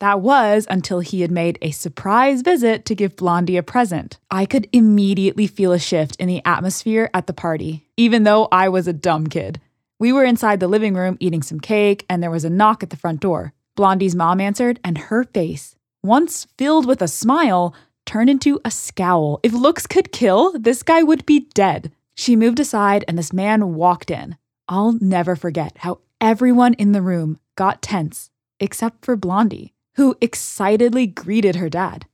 That 0.00 0.20
was 0.20 0.66
until 0.68 0.98
he 0.98 1.20
had 1.20 1.30
made 1.30 1.56
a 1.62 1.70
surprise 1.70 2.42
visit 2.42 2.84
to 2.84 2.96
give 2.96 3.14
Blondie 3.14 3.56
a 3.56 3.62
present. 3.62 4.18
I 4.28 4.44
could 4.44 4.68
immediately 4.72 5.46
feel 5.46 5.72
a 5.72 5.78
shift 5.78 6.16
in 6.16 6.26
the 6.26 6.44
atmosphere 6.44 7.08
at 7.14 7.28
the 7.28 7.32
party, 7.32 7.86
even 7.96 8.24
though 8.24 8.48
I 8.50 8.68
was 8.68 8.88
a 8.88 8.92
dumb 8.92 9.28
kid. 9.28 9.60
We 10.00 10.12
were 10.12 10.24
inside 10.24 10.58
the 10.58 10.68
living 10.68 10.94
room 10.94 11.16
eating 11.20 11.42
some 11.42 11.60
cake, 11.60 12.04
and 12.10 12.20
there 12.22 12.30
was 12.30 12.44
a 12.44 12.50
knock 12.50 12.82
at 12.82 12.90
the 12.90 12.96
front 12.96 13.20
door. 13.20 13.54
Blondie's 13.76 14.16
mom 14.16 14.40
answered, 14.40 14.80
and 14.82 14.98
her 14.98 15.22
face, 15.22 15.76
once 16.02 16.48
filled 16.58 16.86
with 16.86 17.00
a 17.00 17.08
smile, 17.08 17.72
turned 18.04 18.28
into 18.28 18.60
a 18.64 18.70
scowl. 18.70 19.38
If 19.44 19.52
looks 19.52 19.86
could 19.86 20.10
kill, 20.10 20.58
this 20.58 20.82
guy 20.82 21.04
would 21.04 21.24
be 21.24 21.48
dead. 21.54 21.92
She 22.16 22.34
moved 22.34 22.58
aside, 22.58 23.04
and 23.06 23.16
this 23.16 23.32
man 23.32 23.74
walked 23.74 24.10
in. 24.10 24.36
I'll 24.68 24.92
never 25.00 25.36
forget 25.36 25.76
how 25.78 26.00
everyone 26.20 26.74
in 26.74 26.92
the 26.92 27.02
room 27.02 27.38
got 27.56 27.82
tense, 27.82 28.30
except 28.58 29.04
for 29.04 29.16
Blondie, 29.16 29.74
who 29.96 30.16
excitedly 30.20 31.06
greeted 31.06 31.56
her 31.56 31.68
dad. 31.68 32.06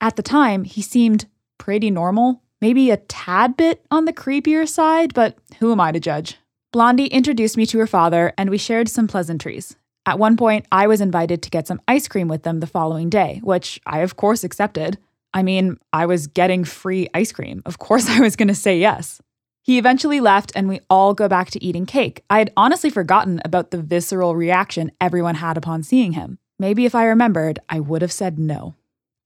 At 0.00 0.16
the 0.16 0.22
time, 0.22 0.64
he 0.64 0.82
seemed 0.82 1.26
pretty 1.58 1.90
normal, 1.90 2.42
maybe 2.60 2.90
a 2.90 2.98
tad 2.98 3.56
bit 3.56 3.84
on 3.90 4.04
the 4.04 4.12
creepier 4.12 4.68
side, 4.68 5.14
but 5.14 5.38
who 5.58 5.72
am 5.72 5.80
I 5.80 5.90
to 5.92 6.00
judge? 6.00 6.36
Blondie 6.70 7.06
introduced 7.06 7.56
me 7.56 7.66
to 7.66 7.78
her 7.78 7.86
father, 7.86 8.32
and 8.36 8.50
we 8.50 8.58
shared 8.58 8.88
some 8.90 9.08
pleasantries. 9.08 9.74
At 10.06 10.18
one 10.18 10.36
point, 10.36 10.66
I 10.70 10.86
was 10.86 11.00
invited 11.00 11.42
to 11.42 11.50
get 11.50 11.66
some 11.66 11.80
ice 11.88 12.08
cream 12.08 12.28
with 12.28 12.42
them 12.42 12.60
the 12.60 12.66
following 12.66 13.08
day, 13.08 13.40
which 13.42 13.80
I, 13.86 14.00
of 14.00 14.16
course, 14.16 14.44
accepted. 14.44 14.98
I 15.32 15.42
mean, 15.42 15.78
I 15.92 16.06
was 16.06 16.26
getting 16.26 16.64
free 16.64 17.08
ice 17.14 17.32
cream. 17.32 17.62
Of 17.66 17.78
course, 17.78 18.08
I 18.08 18.20
was 18.20 18.36
going 18.36 18.48
to 18.48 18.54
say 18.54 18.78
yes. 18.78 19.20
He 19.62 19.78
eventually 19.78 20.20
left, 20.20 20.52
and 20.54 20.68
we 20.68 20.80
all 20.88 21.14
go 21.14 21.28
back 21.28 21.50
to 21.50 21.62
eating 21.62 21.86
cake. 21.86 22.24
I 22.30 22.38
had 22.38 22.52
honestly 22.56 22.90
forgotten 22.90 23.40
about 23.44 23.70
the 23.70 23.82
visceral 23.82 24.34
reaction 24.34 24.90
everyone 25.00 25.36
had 25.36 25.56
upon 25.56 25.82
seeing 25.82 26.12
him. 26.12 26.38
Maybe 26.58 26.86
if 26.86 26.94
I 26.94 27.04
remembered, 27.06 27.58
I 27.68 27.80
would 27.80 28.02
have 28.02 28.12
said 28.12 28.38
no. 28.38 28.74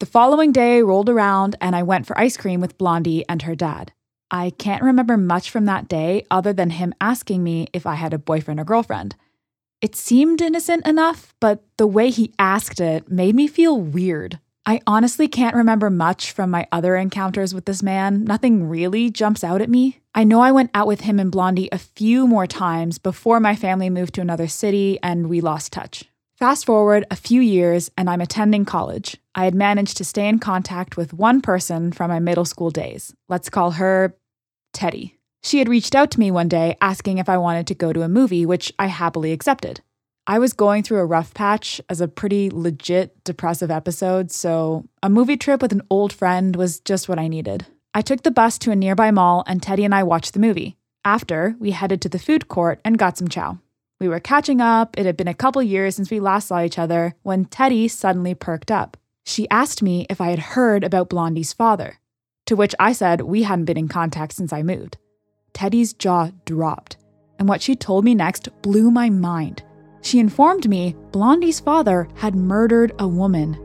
The 0.01 0.07
following 0.07 0.53
day 0.53 0.83
rolled 0.83 1.09
around, 1.09 1.57
and 1.61 1.77
I 1.77 1.83
went 1.83 2.07
for 2.07 2.19
ice 2.19 2.37
cream 2.37 2.61
with 2.61 2.79
Blondie 2.79 3.25
and 3.29 3.43
her 3.43 3.55
dad. 3.55 3.93
I 4.31 4.51
can't 4.51 4.83
remember 4.83 5.17
much 5.17 5.51
from 5.51 5.67
that 5.67 5.87
day 5.87 6.27
other 6.31 6.53
than 6.53 6.71
him 6.71 6.95
asking 7.01 7.45
me 7.45 7.69
if 7.73 7.87
I 7.87 7.95
had 7.95 8.13
a 8.13 8.19
boyfriend 8.19 8.59
or 8.59 8.65
girlfriend. 8.65 9.15
It 9.81 9.95
seemed 9.95 10.41
innocent 10.41 10.87
enough, 10.87 11.35
but 11.41 11.63
the 11.77 11.87
way 11.87 12.11
he 12.11 12.35
asked 12.39 12.81
it 12.81 13.09
made 13.09 13.35
me 13.35 13.47
feel 13.47 13.81
weird. 13.81 14.41
I 14.67 14.81
honestly 14.87 15.29
can't 15.29 15.55
remember 15.55 15.91
much 15.91 16.33
from 16.33 16.51
my 16.51 16.67
other 16.73 16.97
encounters 16.97 17.55
with 17.55 17.67
this 17.67 17.83
man. 17.83 18.25
Nothing 18.25 18.67
really 18.67 19.11
jumps 19.11 19.45
out 19.45 19.61
at 19.61 19.69
me. 19.69 20.01
I 20.15 20.25
know 20.25 20.41
I 20.41 20.53
went 20.53 20.71
out 20.73 20.87
with 20.87 21.03
him 21.03 21.21
and 21.21 21.31
Blondie 21.31 21.69
a 21.71 21.79
few 21.79 22.27
more 22.27 22.47
times 22.47 22.97
before 22.97 23.41
my 23.41 23.57
family 23.57 23.91
moved 23.91 24.15
to 24.15 24.23
another 24.23 24.49
city 24.49 24.99
and 25.03 25.29
we 25.29 25.43
lost 25.43 25.73
touch. 25.73 26.05
Fast 26.39 26.65
forward 26.65 27.05
a 27.11 27.17
few 27.17 27.41
years, 27.41 27.91
and 27.97 28.11
I'm 28.11 28.21
attending 28.21 28.65
college. 28.65 29.17
I 29.37 29.45
had 29.45 29.55
managed 29.55 29.97
to 29.99 30.05
stay 30.05 30.29
in 30.29 30.41
contact 30.41 30.97
with 30.97 31.13
one 31.13 31.41
person 31.41 31.93
from 31.93 32.11
my 32.11 32.19
middle 32.19 32.45
school 32.45 32.71
days. 32.71 33.15
Let's 33.29 33.49
call 33.49 33.73
her 33.73 34.17
Teddy. 34.73 35.17
She 35.45 35.59
had 35.59 35.69
reached 35.69 35.95
out 35.95 36.11
to 36.13 36.21
me 36.21 36.31
one 36.33 36.49
day 36.49 36.77
asking 36.81 37.19
if 37.19 37.29
I 37.29 37.39
wanted 37.39 37.69
to 37.69 37.75
go 37.75 37.93
to 37.93 38.03
a 38.03 38.09
movie, 38.09 38.45
which 38.47 38.73
I 38.79 38.87
happily 38.87 39.31
accepted. 39.31 39.81
I 40.27 40.39
was 40.39 40.55
going 40.55 40.83
through 40.83 41.01
a 41.01 41.07
rough 41.07 41.35
patch 41.35 41.83
as 41.91 42.01
a 42.01 42.09
pretty 42.09 42.49
legit 42.49 43.23
depressive 43.25 43.71
episode, 43.71 44.33
so 44.33 44.89
a 45.03 45.11
movie 45.11 45.37
trip 45.37 45.61
with 45.61 45.73
an 45.73 45.83
old 45.91 46.15
friend 46.15 46.57
was 46.57 46.81
just 46.81 47.11
what 47.11 47.19
I 47.19 47.29
needed. 47.29 47.67
I 47.93 48.01
took 48.01 48.23
the 48.23 48.31
bus 48.31 48.57
to 48.61 48.71
a 48.71 48.77
nearby 48.77 49.11
mall 49.11 49.45
and 49.47 49.63
Teddy 49.63 49.85
and 49.85 49.95
I 49.95 50.03
watched 50.03 50.33
the 50.33 50.41
movie. 50.41 50.79
After, 51.05 51.57
we 51.59 51.73
headed 51.73 52.01
to 52.03 52.09
the 52.09 52.19
food 52.19 52.49
court 52.49 52.81
and 52.87 52.99
got 52.99 53.19
some 53.19 53.29
chow. 53.29 53.59
We 54.01 54.09
were 54.09 54.19
catching 54.19 54.63
up. 54.63 54.99
It 54.99 55.05
had 55.05 55.17
been 55.19 55.29
a 55.29 55.35
couple 55.35 55.63
years 55.63 55.95
since 55.95 56.11
we 56.11 56.21
last 56.21 56.49
saw 56.49 56.63
each 56.63 56.79
other 56.79 57.15
when 57.23 57.45
Teddy 57.45 57.87
suddenly 57.89 58.35
perked 58.35 58.71
up. 58.71 58.97
She 59.27 59.49
asked 59.51 59.83
me 59.83 60.07
if 60.09 60.23
I 60.23 60.31
had 60.31 60.39
heard 60.39 60.85
about 60.85 61.11
Blondie's 61.11 61.53
father, 61.53 61.99
to 62.47 62.57
which 62.57 62.75
I 62.79 62.93
said 62.93 63.21
we 63.21 63.43
hadn't 63.43 63.67
been 63.67 63.77
in 63.77 63.89
contact 63.89 64.33
since 64.33 64.55
I 64.55 64.63
moved. 64.63 64.97
Teddy's 65.53 65.93
jaw 65.93 66.31
dropped, 66.47 66.97
and 67.39 67.47
what 67.47 67.61
she 67.61 67.77
told 67.77 68.07
me 68.07 68.15
next 68.15 68.49
blew 68.63 68.91
my 68.91 69.11
mind. 69.11 69.63
She 70.05 70.19
informed 70.19 70.69
me 70.69 70.95
Blondie's 71.13 71.61
father 71.61 72.07
had 72.15 72.35
murdered 72.35 72.93
a 72.99 73.09
woman. 73.09 73.59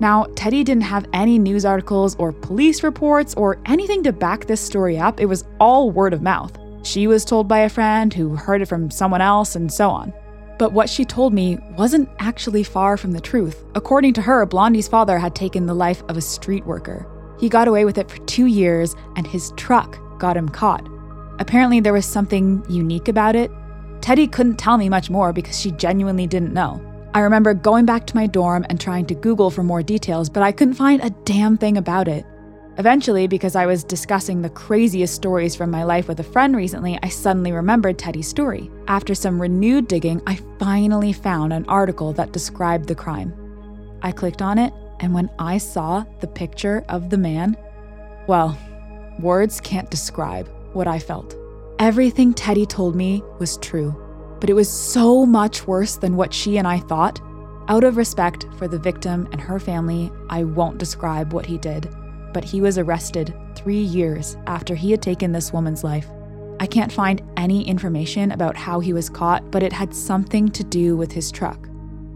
Now, 0.00 0.24
Teddy 0.34 0.64
didn't 0.64 0.84
have 0.84 1.06
any 1.12 1.38
news 1.38 1.66
articles 1.66 2.16
or 2.16 2.32
police 2.32 2.82
reports 2.82 3.34
or 3.34 3.60
anything 3.66 4.02
to 4.04 4.12
back 4.12 4.46
this 4.46 4.62
story 4.62 4.96
up. 4.96 5.20
It 5.20 5.26
was 5.26 5.44
all 5.60 5.90
word 5.90 6.14
of 6.14 6.22
mouth. 6.22 6.56
She 6.84 7.06
was 7.06 7.22
told 7.22 7.48
by 7.48 7.60
a 7.60 7.68
friend 7.68 8.14
who 8.14 8.34
heard 8.34 8.62
it 8.62 8.66
from 8.66 8.90
someone 8.90 9.20
else, 9.20 9.56
and 9.56 9.70
so 9.70 9.90
on. 9.90 10.14
But 10.58 10.72
what 10.72 10.88
she 10.88 11.04
told 11.04 11.34
me 11.34 11.58
wasn't 11.76 12.08
actually 12.18 12.62
far 12.62 12.96
from 12.96 13.12
the 13.12 13.20
truth. 13.20 13.62
According 13.74 14.14
to 14.14 14.22
her, 14.22 14.46
Blondie's 14.46 14.88
father 14.88 15.18
had 15.18 15.34
taken 15.34 15.66
the 15.66 15.74
life 15.74 16.02
of 16.08 16.16
a 16.16 16.22
street 16.22 16.64
worker. 16.64 17.06
He 17.38 17.50
got 17.50 17.68
away 17.68 17.84
with 17.84 17.98
it 17.98 18.10
for 18.10 18.18
two 18.24 18.46
years, 18.46 18.96
and 19.16 19.26
his 19.26 19.52
truck 19.58 19.98
got 20.18 20.36
him 20.36 20.48
caught. 20.48 20.88
Apparently, 21.40 21.80
there 21.80 21.92
was 21.92 22.06
something 22.06 22.64
unique 22.70 23.08
about 23.08 23.36
it 23.36 23.50
Teddy 24.04 24.26
couldn't 24.26 24.56
tell 24.56 24.76
me 24.76 24.90
much 24.90 25.08
more 25.08 25.32
because 25.32 25.58
she 25.58 25.70
genuinely 25.70 26.26
didn't 26.26 26.52
know. 26.52 26.78
I 27.14 27.20
remember 27.20 27.54
going 27.54 27.86
back 27.86 28.06
to 28.06 28.14
my 28.14 28.26
dorm 28.26 28.66
and 28.68 28.78
trying 28.78 29.06
to 29.06 29.14
Google 29.14 29.50
for 29.50 29.62
more 29.62 29.82
details, 29.82 30.28
but 30.28 30.42
I 30.42 30.52
couldn't 30.52 30.74
find 30.74 31.02
a 31.02 31.08
damn 31.24 31.56
thing 31.56 31.78
about 31.78 32.06
it. 32.06 32.26
Eventually, 32.76 33.26
because 33.26 33.56
I 33.56 33.64
was 33.64 33.82
discussing 33.82 34.42
the 34.42 34.50
craziest 34.50 35.14
stories 35.14 35.56
from 35.56 35.70
my 35.70 35.84
life 35.84 36.06
with 36.06 36.20
a 36.20 36.22
friend 36.22 36.54
recently, 36.54 36.98
I 37.02 37.08
suddenly 37.08 37.52
remembered 37.52 37.98
Teddy's 37.98 38.28
story. 38.28 38.70
After 38.88 39.14
some 39.14 39.40
renewed 39.40 39.88
digging, 39.88 40.20
I 40.26 40.38
finally 40.58 41.14
found 41.14 41.54
an 41.54 41.64
article 41.66 42.12
that 42.12 42.32
described 42.32 42.88
the 42.88 42.94
crime. 42.94 43.32
I 44.02 44.12
clicked 44.12 44.42
on 44.42 44.58
it, 44.58 44.74
and 45.00 45.14
when 45.14 45.30
I 45.38 45.56
saw 45.56 46.04
the 46.20 46.26
picture 46.26 46.84
of 46.90 47.08
the 47.08 47.16
man, 47.16 47.56
well, 48.26 48.58
words 49.18 49.62
can't 49.62 49.90
describe 49.90 50.46
what 50.74 50.86
I 50.86 50.98
felt. 50.98 51.34
Everything 51.80 52.32
Teddy 52.32 52.66
told 52.66 52.94
me 52.94 53.22
was 53.40 53.56
true, 53.56 53.92
but 54.40 54.48
it 54.48 54.54
was 54.54 54.70
so 54.70 55.26
much 55.26 55.66
worse 55.66 55.96
than 55.96 56.16
what 56.16 56.32
she 56.32 56.56
and 56.56 56.68
I 56.68 56.78
thought. 56.78 57.20
Out 57.66 57.82
of 57.82 57.96
respect 57.96 58.46
for 58.56 58.68
the 58.68 58.78
victim 58.78 59.28
and 59.32 59.40
her 59.40 59.58
family, 59.58 60.12
I 60.30 60.44
won't 60.44 60.78
describe 60.78 61.32
what 61.32 61.46
he 61.46 61.58
did, 61.58 61.92
but 62.32 62.44
he 62.44 62.60
was 62.60 62.78
arrested 62.78 63.34
three 63.56 63.80
years 63.80 64.36
after 64.46 64.76
he 64.76 64.92
had 64.92 65.02
taken 65.02 65.32
this 65.32 65.52
woman's 65.52 65.82
life. 65.82 66.06
I 66.60 66.66
can't 66.66 66.92
find 66.92 67.20
any 67.36 67.66
information 67.66 68.30
about 68.30 68.56
how 68.56 68.78
he 68.78 68.92
was 68.92 69.10
caught, 69.10 69.50
but 69.50 69.64
it 69.64 69.72
had 69.72 69.92
something 69.92 70.48
to 70.50 70.62
do 70.62 70.96
with 70.96 71.10
his 71.10 71.32
truck. 71.32 71.68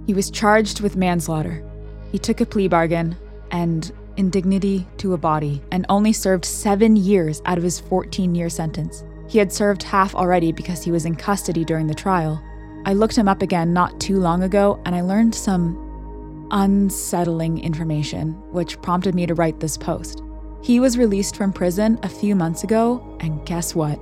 He 0.07 0.15
was 0.15 0.31
charged 0.31 0.81
with 0.81 0.97
manslaughter. 0.97 1.69
He 2.13 2.19
took 2.19 2.41
a 2.41 2.47
plea 2.47 2.69
bargain 2.69 3.17
and 3.51 3.91
indignity 4.17 4.87
to 4.99 5.15
a 5.15 5.19
body 5.19 5.63
and 5.73 5.85
only 5.89 6.13
served 6.13 6.45
seven 6.45 6.95
years 6.95 7.43
out 7.45 7.59
of 7.59 7.65
his 7.65 7.81
14 7.81 8.37
year 8.37 8.49
sentence. 8.49 9.03
He 9.29 9.39
had 9.39 9.53
served 9.53 9.83
half 9.83 10.15
already 10.15 10.53
because 10.53 10.83
he 10.83 10.91
was 10.91 11.05
in 11.05 11.15
custody 11.15 11.65
during 11.65 11.87
the 11.87 11.95
trial. 11.95 12.43
I 12.87 12.95
looked 12.95 13.17
him 13.17 13.29
up 13.29 13.43
again 13.43 13.73
not 13.73 14.01
too 14.01 14.19
long 14.19 14.43
ago 14.43 14.81
and 14.87 14.95
I 14.95 15.03
learned 15.03 15.35
some 15.35 16.49
unsettling 16.51 17.59
information, 17.59 18.33
which 18.53 18.81
prompted 18.81 19.15
me 19.15 19.27
to 19.27 19.35
write 19.35 19.61
this 19.61 19.77
post. 19.77 20.23
He 20.63 20.81
was 20.81 20.99
released 20.99 21.37
from 21.37 21.53
prison 21.53 21.99
a 22.03 22.09
few 22.09 22.35
months 22.35 22.65
ago, 22.65 23.17
and 23.21 23.45
guess 23.47 23.75
what? 23.75 24.01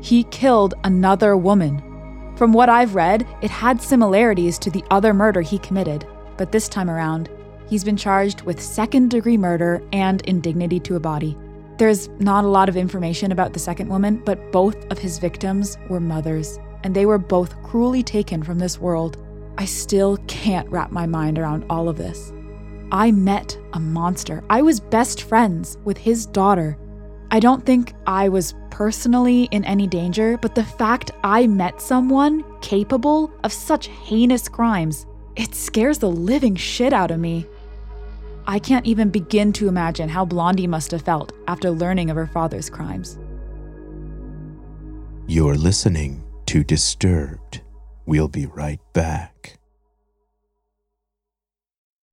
He 0.00 0.24
killed 0.24 0.74
another 0.84 1.36
woman. 1.36 1.82
From 2.36 2.52
what 2.52 2.68
I've 2.68 2.94
read, 2.94 3.26
it 3.42 3.50
had 3.50 3.82
similarities 3.82 4.58
to 4.60 4.70
the 4.70 4.84
other 4.90 5.12
murder 5.12 5.42
he 5.42 5.58
committed, 5.58 6.06
but 6.38 6.50
this 6.50 6.68
time 6.68 6.88
around, 6.88 7.28
he's 7.68 7.84
been 7.84 7.96
charged 7.96 8.42
with 8.42 8.60
second 8.60 9.10
degree 9.10 9.36
murder 9.36 9.82
and 9.92 10.22
indignity 10.22 10.80
to 10.80 10.96
a 10.96 11.00
body. 11.00 11.36
There's 11.78 12.08
not 12.20 12.44
a 12.44 12.48
lot 12.48 12.68
of 12.68 12.76
information 12.76 13.32
about 13.32 13.52
the 13.52 13.58
second 13.58 13.88
woman, 13.88 14.22
but 14.24 14.52
both 14.52 14.76
of 14.90 14.98
his 14.98 15.18
victims 15.18 15.78
were 15.88 16.00
mothers, 16.00 16.58
and 16.84 16.94
they 16.94 17.06
were 17.06 17.18
both 17.18 17.60
cruelly 17.62 18.02
taken 18.02 18.42
from 18.42 18.58
this 18.58 18.78
world. 18.78 19.16
I 19.58 19.64
still 19.64 20.18
can't 20.28 20.68
wrap 20.70 20.92
my 20.92 21.06
mind 21.06 21.38
around 21.38 21.64
all 21.70 21.88
of 21.88 21.96
this. 21.96 22.32
I 22.92 23.10
met 23.10 23.58
a 23.72 23.80
monster. 23.80 24.44
I 24.50 24.60
was 24.60 24.78
best 24.78 25.22
friends 25.22 25.78
with 25.84 25.96
his 25.96 26.26
daughter. 26.26 26.76
I 27.30 27.40
don't 27.40 27.64
think 27.64 27.94
I 28.06 28.28
was 28.28 28.54
personally 28.70 29.44
in 29.50 29.64
any 29.64 29.86
danger, 29.86 30.36
but 30.36 30.54
the 30.54 30.64
fact 30.64 31.10
I 31.24 31.46
met 31.46 31.80
someone 31.80 32.44
capable 32.60 33.32
of 33.44 33.52
such 33.52 33.88
heinous 33.88 34.48
crimes, 34.48 35.06
it 35.36 35.54
scares 35.54 35.98
the 35.98 36.10
living 36.10 36.54
shit 36.54 36.92
out 36.92 37.10
of 37.10 37.18
me. 37.18 37.46
I 38.46 38.58
can't 38.58 38.86
even 38.86 39.10
begin 39.10 39.52
to 39.54 39.68
imagine 39.68 40.08
how 40.08 40.24
Blondie 40.24 40.66
must 40.66 40.90
have 40.90 41.02
felt 41.02 41.32
after 41.46 41.70
learning 41.70 42.10
of 42.10 42.16
her 42.16 42.26
father's 42.26 42.68
crimes. 42.68 43.18
You're 45.26 45.56
listening 45.56 46.24
to 46.46 46.64
Disturbed. 46.64 47.60
We'll 48.06 48.28
be 48.28 48.46
right 48.46 48.80
back. 48.92 49.58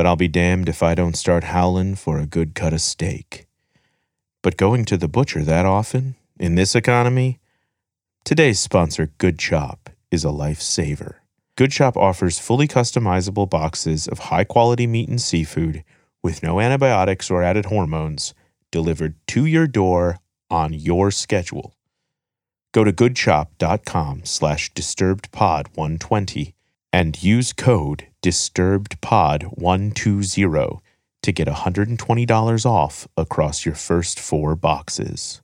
but 0.00 0.06
I'll 0.06 0.16
be 0.16 0.28
damned 0.28 0.70
if 0.70 0.82
I 0.82 0.94
don't 0.94 1.14
start 1.14 1.44
howling 1.44 1.94
for 1.94 2.16
a 2.16 2.24
good 2.24 2.54
cut 2.54 2.72
of 2.72 2.80
steak. 2.80 3.46
But 4.40 4.56
going 4.56 4.86
to 4.86 4.96
the 4.96 5.08
butcher 5.08 5.42
that 5.42 5.66
often, 5.66 6.14
in 6.38 6.54
this 6.54 6.74
economy? 6.74 7.38
Today's 8.24 8.58
sponsor, 8.58 9.10
Good 9.18 9.38
Chop, 9.38 9.90
is 10.10 10.24
a 10.24 10.28
lifesaver. 10.28 11.16
Good 11.54 11.70
Chop 11.72 11.98
offers 11.98 12.38
fully 12.38 12.66
customizable 12.66 13.50
boxes 13.50 14.08
of 14.08 14.30
high 14.30 14.44
quality 14.44 14.86
meat 14.86 15.10
and 15.10 15.20
seafood 15.20 15.84
with 16.22 16.42
no 16.42 16.60
antibiotics 16.60 17.30
or 17.30 17.42
added 17.42 17.66
hormones 17.66 18.32
delivered 18.70 19.16
to 19.26 19.44
your 19.44 19.66
door 19.66 20.16
on 20.48 20.72
your 20.72 21.10
schedule. 21.10 21.74
Go 22.72 22.84
to 22.84 22.92
goodchop.com 22.94 24.22
slash 24.24 24.72
disturbedpod120 24.72 26.54
and 26.92 27.22
use 27.22 27.52
code 27.52 28.08
DisturbedPod120 28.22 30.80
to 31.22 31.32
get 31.32 31.48
$120 31.48 32.66
off 32.66 33.08
across 33.16 33.64
your 33.64 33.74
first 33.74 34.18
four 34.18 34.56
boxes. 34.56 35.40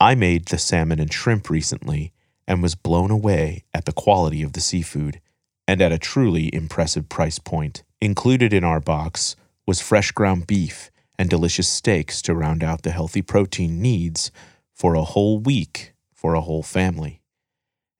I 0.00 0.14
made 0.14 0.46
the 0.46 0.58
salmon 0.58 1.00
and 1.00 1.12
shrimp 1.12 1.50
recently 1.50 2.12
and 2.46 2.62
was 2.62 2.74
blown 2.74 3.10
away 3.10 3.64
at 3.74 3.84
the 3.84 3.92
quality 3.92 4.42
of 4.42 4.52
the 4.52 4.60
seafood 4.60 5.20
and 5.66 5.82
at 5.82 5.92
a 5.92 5.98
truly 5.98 6.54
impressive 6.54 7.08
price 7.08 7.38
point. 7.38 7.82
Included 8.00 8.54
in 8.54 8.64
our 8.64 8.80
box 8.80 9.36
was 9.66 9.80
fresh 9.80 10.12
ground 10.12 10.46
beef 10.46 10.90
and 11.18 11.28
delicious 11.28 11.68
steaks 11.68 12.22
to 12.22 12.34
round 12.34 12.62
out 12.62 12.82
the 12.82 12.92
healthy 12.92 13.22
protein 13.22 13.82
needs 13.82 14.30
for 14.72 14.94
a 14.94 15.02
whole 15.02 15.38
week 15.38 15.94
for 16.14 16.34
a 16.34 16.40
whole 16.40 16.62
family 16.62 17.20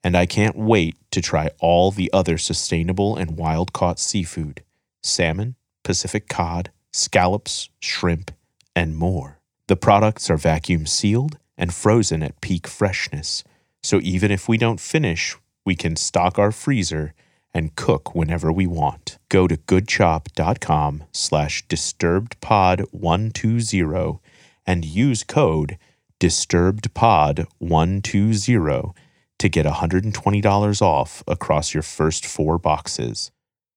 and 0.03 0.17
I 0.17 0.27
can't 0.27 0.57
wait 0.57 0.97
to 1.11 1.21
try 1.21 1.51
all 1.61 1.91
the 1.91 2.11
other 2.13 2.39
sustainable 2.39 3.17
and 3.17 3.37
wild 3.37 3.73
caught 3.73 3.99
seafood 3.99 4.63
salmon, 5.03 5.57
Pacific 5.85 6.29
cod, 6.29 6.71
scallops, 6.93 7.69
shrimp, 7.81 8.31
and 8.75 8.97
more. 8.97 9.39
The 9.69 9.77
products 9.77 10.31
are 10.31 10.37
vacuum 10.37 10.87
sealed 10.87 11.39
and 11.57 11.73
frozen 11.73 12.23
at 12.23 12.41
peak 12.41 12.67
freshness, 12.67 13.45
so 13.83 14.01
even 14.03 14.31
if 14.31 14.49
we 14.49 14.59
don't 14.59 14.81
finish, 14.81 15.37
we 15.65 15.75
can 15.75 15.97
stock 15.97 16.39
our 16.39 16.53
freezer 16.53 17.15
and 17.55 17.75
cook 17.77 18.15
whenever 18.15 18.53
we 18.53 18.67
want. 18.67 19.17
Go 19.29 19.49
to 19.49 19.57
goodchop.com 19.57 21.05
slash 21.13 21.67
disturbedpod120 21.67 24.21
and 24.67 24.85
use 24.85 25.25
code 25.25 25.79
disturbedpod120 26.21 28.95
to 29.39 29.49
get 29.49 29.67
$120 29.67 30.83
off 30.83 31.23
across 31.27 31.73
your 31.73 31.83
first 31.83 32.27
four 32.27 32.59
boxes. 32.59 33.31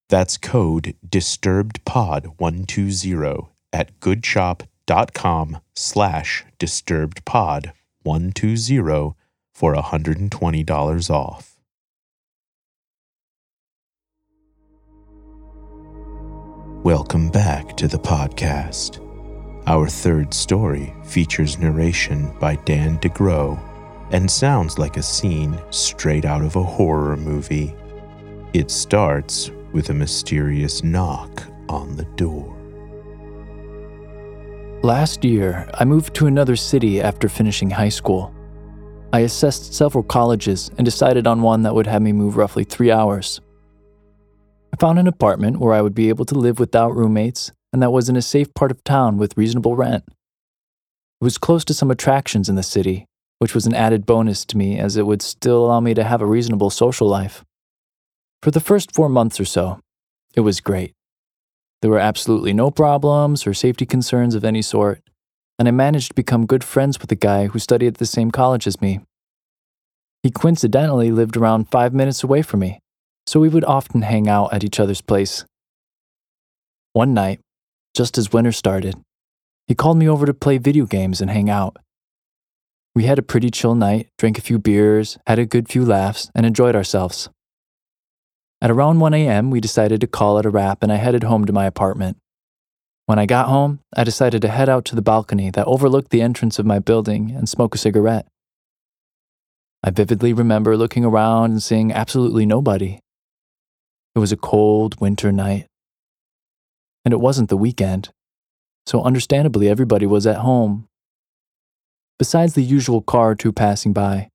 That's 0.08 0.36
code 0.36 0.96
DisturbedPod120 1.08 3.48
at 3.72 4.00
goodchop.com 4.00 5.58
slash 5.74 6.44
DisturbedPod120 6.58 9.14
for 9.54 9.74
$120 9.74 11.10
off. 11.10 11.48
Welcome 16.84 17.30
back 17.30 17.76
to 17.76 17.86
the 17.86 17.98
podcast. 17.98 18.98
Our 19.68 19.88
third 19.88 20.34
story 20.34 20.92
features 21.04 21.58
narration 21.58 22.36
by 22.40 22.56
Dan 22.56 22.96
de 22.96 23.08
Groh 23.08 23.71
and 24.12 24.30
sounds 24.30 24.78
like 24.78 24.96
a 24.96 25.02
scene 25.02 25.58
straight 25.70 26.24
out 26.24 26.42
of 26.42 26.56
a 26.56 26.62
horror 26.62 27.16
movie. 27.16 27.74
It 28.52 28.70
starts 28.70 29.50
with 29.72 29.88
a 29.88 29.94
mysterious 29.94 30.84
knock 30.84 31.42
on 31.68 31.96
the 31.96 32.04
door. 32.16 32.56
Last 34.82 35.24
year, 35.24 35.68
I 35.74 35.84
moved 35.84 36.14
to 36.14 36.26
another 36.26 36.56
city 36.56 37.00
after 37.00 37.28
finishing 37.28 37.70
high 37.70 37.88
school. 37.88 38.34
I 39.12 39.20
assessed 39.20 39.74
several 39.74 40.04
colleges 40.04 40.70
and 40.76 40.84
decided 40.84 41.26
on 41.26 41.40
one 41.40 41.62
that 41.62 41.74
would 41.74 41.86
have 41.86 42.02
me 42.02 42.12
move 42.12 42.36
roughly 42.36 42.64
three 42.64 42.90
hours. 42.90 43.40
I 44.72 44.76
found 44.78 44.98
an 44.98 45.06
apartment 45.06 45.60
where 45.60 45.72
I 45.72 45.80
would 45.80 45.94
be 45.94 46.08
able 46.08 46.24
to 46.26 46.34
live 46.34 46.58
without 46.58 46.94
roommates 46.94 47.52
and 47.72 47.82
that 47.82 47.92
was 47.92 48.08
in 48.08 48.16
a 48.16 48.22
safe 48.22 48.52
part 48.54 48.70
of 48.70 48.84
town 48.84 49.16
with 49.16 49.36
reasonable 49.36 49.76
rent. 49.76 50.04
It 50.06 51.24
was 51.24 51.38
close 51.38 51.64
to 51.66 51.74
some 51.74 51.90
attractions 51.90 52.48
in 52.48 52.56
the 52.56 52.62
city, 52.62 53.06
which 53.42 53.56
was 53.56 53.66
an 53.66 53.74
added 53.74 54.06
bonus 54.06 54.44
to 54.44 54.56
me 54.56 54.78
as 54.78 54.96
it 54.96 55.04
would 55.04 55.20
still 55.20 55.66
allow 55.66 55.80
me 55.80 55.94
to 55.94 56.04
have 56.04 56.22
a 56.22 56.26
reasonable 56.26 56.70
social 56.70 57.08
life. 57.08 57.42
For 58.40 58.52
the 58.52 58.60
first 58.60 58.94
four 58.94 59.08
months 59.08 59.40
or 59.40 59.44
so, 59.44 59.80
it 60.36 60.42
was 60.42 60.60
great. 60.60 60.92
There 61.80 61.90
were 61.90 61.98
absolutely 61.98 62.52
no 62.52 62.70
problems 62.70 63.44
or 63.44 63.52
safety 63.52 63.84
concerns 63.84 64.36
of 64.36 64.44
any 64.44 64.62
sort, 64.62 65.00
and 65.58 65.66
I 65.66 65.72
managed 65.72 66.10
to 66.10 66.14
become 66.14 66.46
good 66.46 66.62
friends 66.62 67.00
with 67.00 67.10
a 67.10 67.16
guy 67.16 67.48
who 67.48 67.58
studied 67.58 67.88
at 67.88 67.98
the 67.98 68.06
same 68.06 68.30
college 68.30 68.68
as 68.68 68.80
me. 68.80 69.00
He 70.22 70.30
coincidentally 70.30 71.10
lived 71.10 71.36
around 71.36 71.68
five 71.68 71.92
minutes 71.92 72.22
away 72.22 72.42
from 72.42 72.60
me, 72.60 72.78
so 73.26 73.40
we 73.40 73.48
would 73.48 73.64
often 73.64 74.02
hang 74.02 74.28
out 74.28 74.54
at 74.54 74.62
each 74.62 74.78
other's 74.78 75.00
place. 75.00 75.44
One 76.92 77.12
night, 77.12 77.40
just 77.92 78.16
as 78.18 78.32
winter 78.32 78.52
started, 78.52 78.94
he 79.66 79.74
called 79.74 79.98
me 79.98 80.08
over 80.08 80.26
to 80.26 80.32
play 80.32 80.58
video 80.58 80.86
games 80.86 81.20
and 81.20 81.28
hang 81.28 81.50
out. 81.50 81.76
We 82.94 83.04
had 83.04 83.18
a 83.18 83.22
pretty 83.22 83.50
chill 83.50 83.74
night, 83.74 84.08
drank 84.18 84.36
a 84.36 84.42
few 84.42 84.58
beers, 84.58 85.18
had 85.26 85.38
a 85.38 85.46
good 85.46 85.68
few 85.68 85.84
laughs, 85.84 86.30
and 86.34 86.44
enjoyed 86.44 86.76
ourselves. 86.76 87.30
At 88.60 88.70
around 88.70 89.00
1 89.00 89.14
a.m., 89.14 89.50
we 89.50 89.60
decided 89.60 90.00
to 90.02 90.06
call 90.06 90.38
it 90.38 90.46
a 90.46 90.50
wrap 90.50 90.82
and 90.82 90.92
I 90.92 90.96
headed 90.96 91.24
home 91.24 91.46
to 91.46 91.52
my 91.52 91.64
apartment. 91.64 92.18
When 93.06 93.18
I 93.18 93.26
got 93.26 93.48
home, 93.48 93.80
I 93.96 94.04
decided 94.04 94.42
to 94.42 94.48
head 94.48 94.68
out 94.68 94.84
to 94.86 94.94
the 94.94 95.02
balcony 95.02 95.50
that 95.50 95.66
overlooked 95.66 96.10
the 96.10 96.22
entrance 96.22 96.58
of 96.58 96.66
my 96.66 96.78
building 96.78 97.32
and 97.32 97.48
smoke 97.48 97.74
a 97.74 97.78
cigarette. 97.78 98.26
I 99.82 99.90
vividly 99.90 100.32
remember 100.32 100.76
looking 100.76 101.04
around 101.04 101.50
and 101.50 101.62
seeing 101.62 101.92
absolutely 101.92 102.46
nobody. 102.46 103.00
It 104.14 104.20
was 104.20 104.30
a 104.30 104.36
cold 104.36 105.00
winter 105.00 105.32
night. 105.32 105.66
And 107.04 107.12
it 107.12 107.20
wasn't 107.20 107.48
the 107.48 107.56
weekend, 107.56 108.10
so 108.86 109.02
understandably 109.02 109.68
everybody 109.68 110.06
was 110.06 110.24
at 110.24 110.36
home. 110.36 110.86
Besides 112.22 112.54
the 112.54 112.62
usual 112.62 113.02
car 113.02 113.30
or 113.30 113.34
two 113.34 113.50
passing 113.50 113.92
by, 113.92 114.28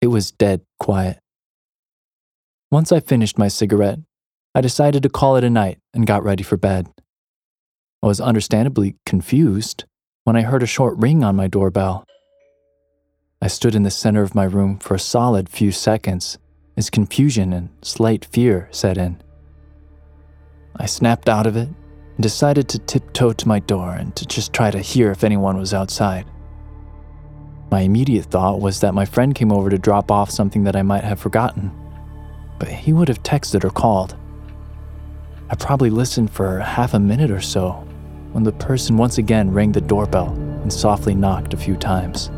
it 0.00 0.06
was 0.06 0.30
dead 0.30 0.62
quiet. 0.78 1.18
Once 2.70 2.92
I 2.92 3.00
finished 3.00 3.36
my 3.36 3.48
cigarette, 3.48 3.98
I 4.54 4.62
decided 4.62 5.02
to 5.02 5.10
call 5.10 5.36
it 5.36 5.44
a 5.44 5.50
night 5.50 5.76
and 5.92 6.06
got 6.06 6.24
ready 6.24 6.42
for 6.42 6.56
bed. 6.56 6.88
I 8.02 8.06
was 8.06 8.22
understandably 8.22 8.96
confused 9.04 9.84
when 10.24 10.34
I 10.34 10.40
heard 10.40 10.62
a 10.62 10.66
short 10.66 10.96
ring 10.96 11.22
on 11.22 11.36
my 11.36 11.46
doorbell. 11.46 12.06
I 13.42 13.48
stood 13.48 13.74
in 13.74 13.82
the 13.82 13.90
center 13.90 14.22
of 14.22 14.34
my 14.34 14.44
room 14.44 14.78
for 14.78 14.94
a 14.94 14.98
solid 14.98 15.50
few 15.50 15.72
seconds 15.72 16.38
as 16.78 16.88
confusion 16.88 17.52
and 17.52 17.68
slight 17.82 18.24
fear 18.24 18.66
set 18.70 18.96
in. 18.96 19.20
I 20.74 20.86
snapped 20.86 21.28
out 21.28 21.46
of 21.46 21.54
it 21.54 21.68
and 21.68 22.22
decided 22.22 22.66
to 22.70 22.78
tiptoe 22.78 23.34
to 23.34 23.46
my 23.46 23.58
door 23.58 23.92
and 23.92 24.16
to 24.16 24.24
just 24.24 24.54
try 24.54 24.70
to 24.70 24.78
hear 24.78 25.10
if 25.10 25.22
anyone 25.22 25.58
was 25.58 25.74
outside. 25.74 26.24
My 27.70 27.82
immediate 27.82 28.24
thought 28.24 28.60
was 28.60 28.80
that 28.80 28.94
my 28.94 29.04
friend 29.04 29.32
came 29.32 29.52
over 29.52 29.70
to 29.70 29.78
drop 29.78 30.10
off 30.10 30.28
something 30.30 30.64
that 30.64 30.74
I 30.74 30.82
might 30.82 31.04
have 31.04 31.20
forgotten, 31.20 31.70
but 32.58 32.68
he 32.68 32.92
would 32.92 33.06
have 33.06 33.22
texted 33.22 33.62
or 33.64 33.70
called. 33.70 34.16
I 35.50 35.54
probably 35.54 35.90
listened 35.90 36.32
for 36.32 36.58
half 36.58 36.94
a 36.94 36.98
minute 36.98 37.30
or 37.30 37.40
so 37.40 37.86
when 38.32 38.42
the 38.42 38.52
person 38.52 38.96
once 38.96 39.18
again 39.18 39.52
rang 39.52 39.70
the 39.70 39.80
doorbell 39.80 40.32
and 40.62 40.72
softly 40.72 41.14
knocked 41.14 41.54
a 41.54 41.56
few 41.56 41.76
times. 41.76 42.28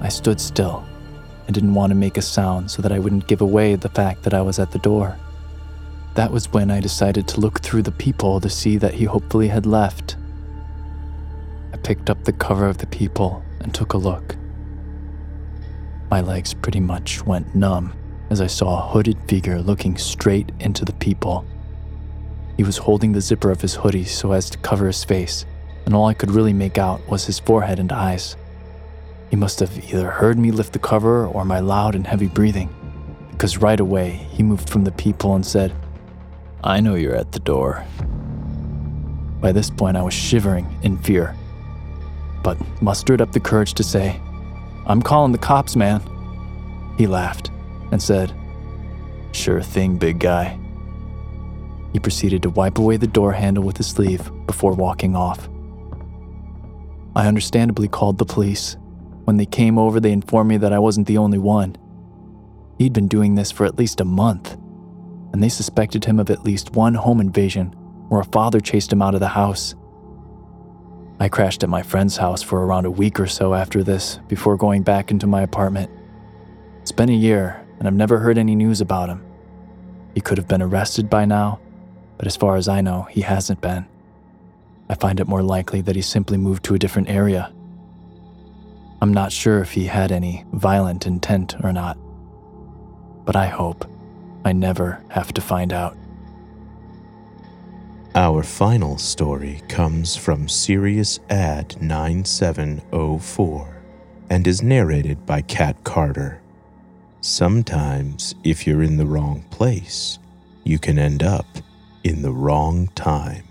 I 0.00 0.08
stood 0.08 0.40
still 0.40 0.84
and 1.46 1.54
didn't 1.54 1.74
want 1.74 1.92
to 1.92 1.96
make 1.96 2.16
a 2.16 2.22
sound 2.22 2.72
so 2.72 2.82
that 2.82 2.92
I 2.92 2.98
wouldn't 2.98 3.28
give 3.28 3.40
away 3.40 3.76
the 3.76 3.88
fact 3.88 4.24
that 4.24 4.34
I 4.34 4.42
was 4.42 4.58
at 4.58 4.72
the 4.72 4.78
door. 4.80 5.16
That 6.14 6.32
was 6.32 6.52
when 6.52 6.72
I 6.72 6.80
decided 6.80 7.28
to 7.28 7.40
look 7.40 7.60
through 7.60 7.82
the 7.82 7.92
peephole 7.92 8.40
to 8.40 8.50
see 8.50 8.78
that 8.78 8.94
he 8.94 9.04
hopefully 9.04 9.46
had 9.46 9.64
left. 9.64 10.16
I 11.72 11.76
picked 11.76 12.10
up 12.10 12.24
the 12.24 12.32
cover 12.32 12.66
of 12.66 12.78
the 12.78 12.86
peephole 12.86 13.44
and 13.62 13.74
took 13.74 13.92
a 13.92 13.98
look. 13.98 14.36
My 16.10 16.20
legs 16.20 16.52
pretty 16.52 16.80
much 16.80 17.24
went 17.24 17.54
numb 17.54 17.94
as 18.30 18.40
I 18.40 18.46
saw 18.46 18.78
a 18.78 18.88
hooded 18.88 19.18
figure 19.28 19.60
looking 19.60 19.96
straight 19.96 20.52
into 20.60 20.84
the 20.84 20.92
peephole. 20.94 21.44
He 22.56 22.64
was 22.64 22.78
holding 22.78 23.12
the 23.12 23.20
zipper 23.20 23.50
of 23.50 23.60
his 23.60 23.74
hoodie 23.74 24.04
so 24.04 24.32
as 24.32 24.48
to 24.50 24.58
cover 24.58 24.86
his 24.86 25.04
face, 25.04 25.44
and 25.84 25.94
all 25.94 26.06
I 26.06 26.14
could 26.14 26.30
really 26.30 26.52
make 26.52 26.78
out 26.78 27.06
was 27.08 27.26
his 27.26 27.38
forehead 27.38 27.78
and 27.78 27.92
eyes. 27.92 28.36
He 29.30 29.36
must 29.36 29.60
have 29.60 29.76
either 29.92 30.10
heard 30.10 30.38
me 30.38 30.50
lift 30.50 30.72
the 30.72 30.78
cover 30.78 31.26
or 31.26 31.44
my 31.44 31.60
loud 31.60 31.94
and 31.94 32.06
heavy 32.06 32.28
breathing, 32.28 32.68
because 33.30 33.58
right 33.58 33.80
away 33.80 34.10
he 34.32 34.42
moved 34.42 34.68
from 34.70 34.84
the 34.84 34.92
peephole 34.92 35.34
and 35.34 35.44
said, 35.44 35.74
I 36.62 36.80
know 36.80 36.94
you're 36.94 37.16
at 37.16 37.32
the 37.32 37.40
door. 37.40 37.84
By 39.40 39.52
this 39.52 39.70
point, 39.70 39.96
I 39.96 40.02
was 40.02 40.14
shivering 40.14 40.78
in 40.82 40.98
fear, 40.98 41.34
but 42.42 42.58
mustered 42.82 43.20
up 43.20 43.32
the 43.32 43.40
courage 43.40 43.74
to 43.74 43.82
say, 43.82 44.20
I'm 44.86 45.02
calling 45.02 45.32
the 45.32 45.38
cops, 45.38 45.76
man. 45.76 46.02
He 46.98 47.06
laughed 47.06 47.50
and 47.90 48.02
said, 48.02 48.34
Sure 49.32 49.62
thing, 49.62 49.96
big 49.96 50.18
guy. 50.18 50.58
He 51.92 51.98
proceeded 51.98 52.42
to 52.42 52.50
wipe 52.50 52.78
away 52.78 52.96
the 52.96 53.06
door 53.06 53.32
handle 53.32 53.64
with 53.64 53.76
his 53.76 53.86
sleeve 53.86 54.30
before 54.46 54.72
walking 54.72 55.14
off. 55.14 55.48
I 57.14 57.26
understandably 57.26 57.88
called 57.88 58.18
the 58.18 58.24
police. 58.24 58.76
When 59.24 59.36
they 59.36 59.46
came 59.46 59.78
over, 59.78 60.00
they 60.00 60.12
informed 60.12 60.48
me 60.48 60.56
that 60.58 60.72
I 60.72 60.78
wasn't 60.78 61.06
the 61.06 61.18
only 61.18 61.38
one. 61.38 61.76
He'd 62.78 62.94
been 62.94 63.08
doing 63.08 63.34
this 63.34 63.50
for 63.50 63.66
at 63.66 63.78
least 63.78 64.00
a 64.00 64.04
month, 64.04 64.54
and 65.32 65.42
they 65.42 65.50
suspected 65.50 66.04
him 66.04 66.18
of 66.18 66.30
at 66.30 66.44
least 66.44 66.74
one 66.74 66.94
home 66.94 67.20
invasion 67.20 67.68
where 68.08 68.20
a 68.20 68.24
father 68.24 68.60
chased 68.60 68.92
him 68.92 69.02
out 69.02 69.14
of 69.14 69.20
the 69.20 69.28
house. 69.28 69.74
I 71.22 71.28
crashed 71.28 71.62
at 71.62 71.68
my 71.68 71.82
friend's 71.82 72.16
house 72.16 72.42
for 72.42 72.66
around 72.66 72.84
a 72.84 72.90
week 72.90 73.20
or 73.20 73.28
so 73.28 73.54
after 73.54 73.84
this 73.84 74.18
before 74.26 74.56
going 74.56 74.82
back 74.82 75.12
into 75.12 75.28
my 75.28 75.42
apartment. 75.42 75.88
It's 76.80 76.90
been 76.90 77.10
a 77.10 77.12
year, 77.12 77.64
and 77.78 77.86
I've 77.86 77.94
never 77.94 78.18
heard 78.18 78.38
any 78.38 78.56
news 78.56 78.80
about 78.80 79.08
him. 79.08 79.24
He 80.16 80.20
could 80.20 80.36
have 80.36 80.48
been 80.48 80.60
arrested 80.60 81.08
by 81.08 81.24
now, 81.24 81.60
but 82.18 82.26
as 82.26 82.34
far 82.34 82.56
as 82.56 82.66
I 82.66 82.80
know, 82.80 83.02
he 83.08 83.20
hasn't 83.20 83.60
been. 83.60 83.86
I 84.88 84.96
find 84.96 85.20
it 85.20 85.28
more 85.28 85.44
likely 85.44 85.80
that 85.82 85.94
he 85.94 86.02
simply 86.02 86.38
moved 86.38 86.64
to 86.64 86.74
a 86.74 86.78
different 86.80 87.08
area. 87.08 87.52
I'm 89.00 89.14
not 89.14 89.30
sure 89.30 89.60
if 89.60 89.70
he 89.70 89.84
had 89.84 90.10
any 90.10 90.44
violent 90.52 91.06
intent 91.06 91.54
or 91.62 91.72
not, 91.72 91.96
but 93.24 93.36
I 93.36 93.46
hope 93.46 93.88
I 94.44 94.50
never 94.50 95.00
have 95.10 95.32
to 95.34 95.40
find 95.40 95.72
out. 95.72 95.96
Our 98.14 98.42
final 98.42 98.98
story 98.98 99.62
comes 99.68 100.16
from 100.16 100.46
Serious 100.46 101.18
Ad 101.30 101.80
9704 101.80 103.82
and 104.28 104.46
is 104.46 104.62
narrated 104.62 105.24
by 105.24 105.40
Kat 105.40 105.82
Carter. 105.82 106.42
Sometimes, 107.22 108.34
if 108.44 108.66
you're 108.66 108.82
in 108.82 108.98
the 108.98 109.06
wrong 109.06 109.46
place, 109.50 110.18
you 110.62 110.78
can 110.78 110.98
end 110.98 111.22
up 111.22 111.46
in 112.04 112.20
the 112.20 112.32
wrong 112.32 112.88
time. 112.88 113.44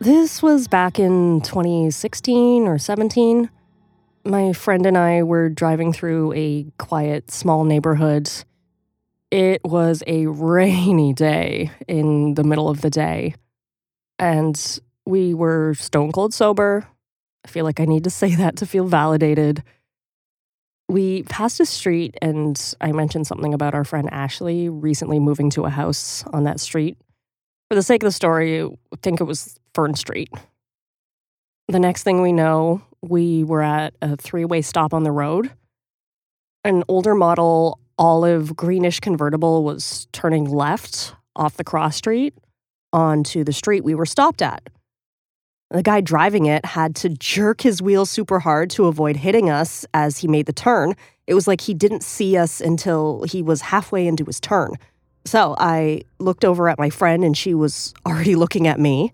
This 0.00 0.42
was 0.42 0.66
back 0.66 0.98
in 0.98 1.40
2016 1.42 2.66
or 2.66 2.78
17. 2.78 3.48
My 4.24 4.52
friend 4.52 4.84
and 4.84 4.98
I 4.98 5.22
were 5.22 5.48
driving 5.48 5.92
through 5.92 6.32
a 6.32 6.66
quiet, 6.78 7.30
small 7.30 7.62
neighborhood. 7.62 8.28
It 9.30 9.60
was 9.62 10.02
a 10.06 10.26
rainy 10.26 11.12
day 11.12 11.70
in 11.86 12.34
the 12.34 12.44
middle 12.44 12.68
of 12.68 12.80
the 12.80 12.88
day, 12.88 13.34
and 14.18 14.80
we 15.04 15.34
were 15.34 15.74
stone 15.74 16.12
cold 16.12 16.32
sober. 16.32 16.88
I 17.44 17.48
feel 17.48 17.64
like 17.64 17.78
I 17.78 17.84
need 17.84 18.04
to 18.04 18.10
say 18.10 18.34
that 18.36 18.56
to 18.56 18.66
feel 18.66 18.86
validated. 18.86 19.62
We 20.88 21.24
passed 21.24 21.60
a 21.60 21.66
street, 21.66 22.16
and 22.22 22.58
I 22.80 22.92
mentioned 22.92 23.26
something 23.26 23.52
about 23.52 23.74
our 23.74 23.84
friend 23.84 24.08
Ashley 24.10 24.70
recently 24.70 25.18
moving 25.18 25.50
to 25.50 25.66
a 25.66 25.70
house 25.70 26.24
on 26.32 26.44
that 26.44 26.58
street. 26.58 26.96
For 27.68 27.74
the 27.74 27.82
sake 27.82 28.02
of 28.02 28.06
the 28.06 28.12
story, 28.12 28.62
I 28.62 28.70
think 29.02 29.20
it 29.20 29.24
was 29.24 29.58
Fern 29.74 29.94
Street. 29.94 30.30
The 31.68 31.78
next 31.78 32.02
thing 32.02 32.22
we 32.22 32.32
know, 32.32 32.80
we 33.02 33.44
were 33.44 33.60
at 33.60 33.92
a 34.00 34.16
three 34.16 34.46
way 34.46 34.62
stop 34.62 34.94
on 34.94 35.02
the 35.02 35.12
road. 35.12 35.50
An 36.64 36.82
older 36.88 37.14
model 37.14 37.78
olive 37.98 38.56
greenish 38.56 39.00
convertible 39.00 39.64
was 39.64 40.06
turning 40.12 40.44
left 40.44 41.14
off 41.36 41.56
the 41.56 41.64
cross 41.64 41.96
street 41.96 42.34
onto 42.92 43.44
the 43.44 43.52
street 43.52 43.84
we 43.84 43.94
were 43.94 44.06
stopped 44.06 44.42
at. 44.42 44.68
The 45.70 45.82
guy 45.82 46.00
driving 46.00 46.46
it 46.46 46.64
had 46.64 46.96
to 46.96 47.10
jerk 47.10 47.60
his 47.60 47.82
wheel 47.82 48.06
super 48.06 48.38
hard 48.38 48.70
to 48.70 48.86
avoid 48.86 49.16
hitting 49.16 49.50
us 49.50 49.84
as 49.92 50.18
he 50.18 50.28
made 50.28 50.46
the 50.46 50.52
turn. 50.52 50.94
It 51.26 51.34
was 51.34 51.46
like 51.46 51.60
he 51.60 51.74
didn't 51.74 52.02
see 52.02 52.38
us 52.38 52.60
until 52.60 53.24
he 53.24 53.42
was 53.42 53.60
halfway 53.60 54.06
into 54.06 54.24
his 54.24 54.40
turn. 54.40 54.76
So 55.26 55.54
I 55.58 56.02
looked 56.18 56.46
over 56.46 56.70
at 56.70 56.78
my 56.78 56.88
friend 56.88 57.22
and 57.22 57.36
she 57.36 57.52
was 57.52 57.92
already 58.06 58.34
looking 58.36 58.66
at 58.66 58.80
me. 58.80 59.12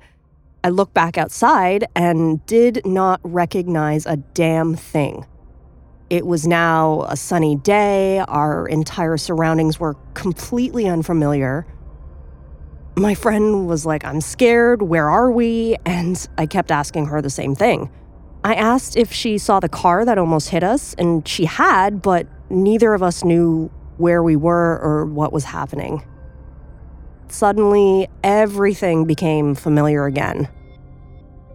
I 0.62 0.68
looked 0.68 0.94
back 0.94 1.18
outside 1.18 1.86
and 1.96 2.44
did 2.46 2.86
not 2.86 3.20
recognize 3.24 4.06
a 4.06 4.16
damn 4.16 4.76
thing. 4.76 5.26
It 6.10 6.26
was 6.26 6.46
now 6.46 7.02
a 7.08 7.16
sunny 7.16 7.56
day, 7.56 8.18
our 8.20 8.68
entire 8.68 9.16
surroundings 9.16 9.80
were 9.80 9.94
completely 10.12 10.86
unfamiliar. 10.86 11.66
My 12.96 13.14
friend 13.14 13.66
was 13.66 13.86
like, 13.86 14.04
I'm 14.04 14.20
scared, 14.20 14.82
where 14.82 15.08
are 15.08 15.30
we? 15.30 15.76
And 15.86 16.28
I 16.38 16.46
kept 16.46 16.70
asking 16.70 17.06
her 17.06 17.22
the 17.22 17.30
same 17.30 17.54
thing. 17.54 17.90
I 18.44 18.54
asked 18.54 18.96
if 18.96 19.12
she 19.12 19.38
saw 19.38 19.58
the 19.58 19.70
car 19.70 20.04
that 20.04 20.18
almost 20.18 20.50
hit 20.50 20.62
us, 20.62 20.94
and 20.98 21.26
she 21.26 21.46
had, 21.46 22.02
but 22.02 22.26
neither 22.50 22.92
of 22.92 23.02
us 23.02 23.24
knew 23.24 23.70
where 23.96 24.22
we 24.22 24.36
were 24.36 24.78
or 24.80 25.06
what 25.06 25.32
was 25.32 25.44
happening. 25.44 26.04
Suddenly, 27.28 28.08
everything 28.22 29.06
became 29.06 29.54
familiar 29.54 30.04
again. 30.04 30.48